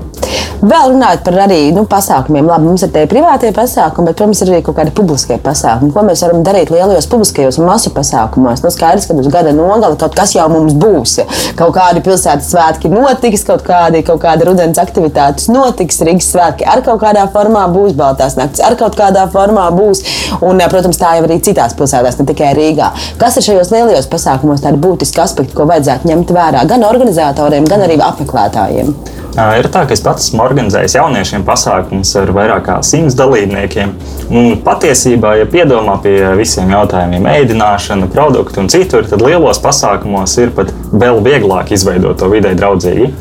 [0.61, 4.50] Vēl runājot par arī nu, pasākumiem, labi, mums ir tie privātie pasākumi, bet, protams, ir
[4.52, 5.88] arī kaut kādi publiskie pasākumi.
[5.94, 8.61] Ko mēs varam darīt lielajos publiskajos masu pasākumos?
[8.61, 11.16] Nu, skaidrs, ka uz gada nogali kaut kas jau mums būs.
[11.56, 16.84] Kaut kādi pilsētas svētki notiks, kaut kādi, kaut kādi rudens aktivitātes notiks, Rīgas svētki ar
[16.84, 20.04] kaut kādā formā būs, Baltās naktis ar kaut kādā formā būs.
[20.44, 22.92] Un, protams, tā jau arī citās pilsētās, ne tikai Rīgā.
[23.20, 27.82] Kas ir šajos lielajos pasākumos tādi būtiski aspekti, ko vajadzētu ņemt vērā gan organizatoriem, gan
[27.86, 28.94] arī apmeklētājiem?
[29.30, 33.92] Ir tā, ka es pats esmu organizējis jauniešiem pasākumus ar vairāk kā simts dalībniekiem.
[34.34, 40.55] Un patiesībā, ja piedomā pie visiem jautājumiem, ēdināšana, produktu un citur, tad lielos pasākumos ir
[40.57, 43.12] pat vēl vieglāk izveidot to vidē draudzīgi.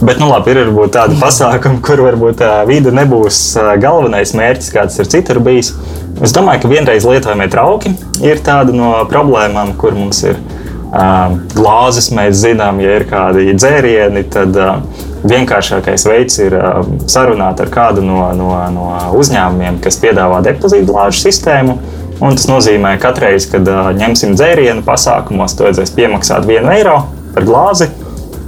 [0.00, 3.38] Bet, nu, labi, ir varbūt tādi pasākumi, kur varbūt tā vide nebūs
[3.80, 5.72] galvenais mērķis, kāds ir citur bijis.
[6.24, 7.94] Es domāju, ka vienreiz lietojamie trauki
[8.24, 10.38] ir tāda no problēmām, kur mums ir
[11.56, 12.10] glāzes.
[12.14, 14.56] Mēs zinām, ja ir kādi dzērieni, tad
[15.26, 18.88] vienkāršākais veids ir um, sarunāt ar kādu no, no, no
[19.18, 21.78] uzņēmumiem, kas piedāvā depozītu glāžu sistēmu.
[22.16, 27.00] Un tas nozīmē, ka katreiz, kad uh, ņemsim dzērienu pasākumos, to vajadzēs piemaksāt 1 eiro
[27.34, 27.90] par glāzi.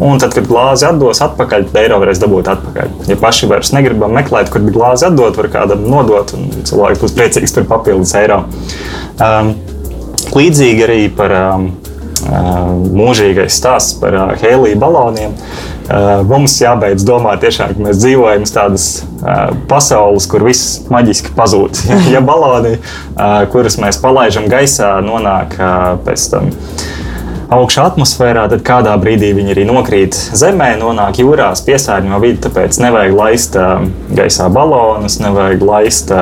[0.05, 2.93] Un tad, kad glāzi atdos atpakaļ, tad eiro varēs dabūt atpakaļ.
[3.11, 7.57] Ja paši vairs negribam meklēt, kur glāzi atdot, var kādam nodot, un cilvēks būs priecīgs
[7.57, 8.45] par papildus eiro.
[9.19, 9.57] Um,
[10.37, 11.67] līdzīgi arī par um,
[12.29, 15.35] uh, mūžīgais stāsts par uh, hēliju baloniem.
[15.89, 21.81] Eh, mums jābeidz domāt, tiešām, ka mēs dzīvojam tādas eh, pasaules, kur viss maģiski pazūd.
[22.13, 22.75] Ja baloni,
[23.53, 25.55] kurus mēs palaidām gaisā, nonāk
[26.07, 26.49] pēc tam
[27.53, 32.43] augšā atmosfērā, tad kādā brīdī viņi arī nokrīt zemē, nonāk jūrās, piesārņo vidi.
[32.45, 33.57] Tāpēc nevajag laist
[34.15, 36.13] gaisā balonus, nevajag laist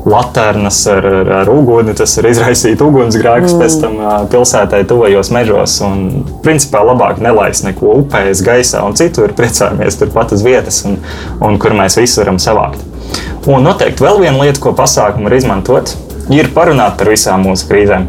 [0.00, 3.60] laternas ar, ar, ar uguni, tas var izraisīt ugunsgrēkus mm.
[3.60, 3.98] pēc tam
[4.32, 5.76] pilsētai tuvajos mežos.
[5.84, 6.06] Un,
[6.44, 10.96] principā, labāk nelaist neko upēs, gaisā un citur, priecājamies turpat uz vietas, un,
[11.44, 12.86] un kur mēs visu varam savākt.
[13.50, 15.92] Un noteikti vēl viena lieta, ko pasākumu var izmantot,
[16.32, 18.08] ir parunāt par visām mūsu krīzēm.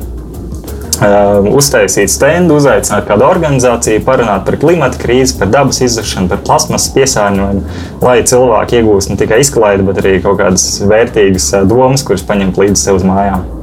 [1.02, 7.64] Uztaisīt stendu, uzaicināt kādu organizāciju, parunāt par klimata krīzi, par dabas izzušanu, par plasmasas piesārņojumu,
[8.06, 12.84] lai cilvēki iegūst ne tikai izklaidi, bet arī kaut kādas vērtīgas domas, kuras paņemt līdzi
[12.84, 13.61] sev uz mājām.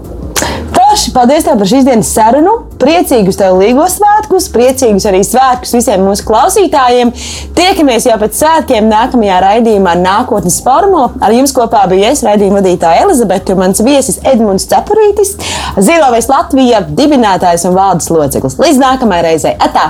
[1.19, 2.53] Paldies tev par šīs dienas sarunu.
[2.79, 7.09] Priecīgus tev līgos svētkus, priecīgus arī svētkus visiem mūsu klausītājiem.
[7.57, 11.09] Tiekamies jau pēc svētkiem nākamajā raidījumā Nākotnes formula.
[11.19, 15.33] Ar jums kopā bija es, raidījuma vadītāja Elizabete, un mans viesis Edmunds Cepurītis,
[15.75, 18.55] Zilovēs Latvija dibinātājs un valdes loceklis.
[18.62, 19.57] Līdz nākamajai reizei!
[19.59, 19.89] Atā!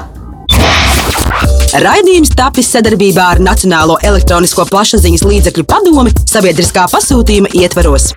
[1.84, 8.14] Raidījums tapis sadarbībā ar Nacionālo elektronisko plašsaziņas līdzekļu padomi sabiedriskā pasūtījuma ietvaros.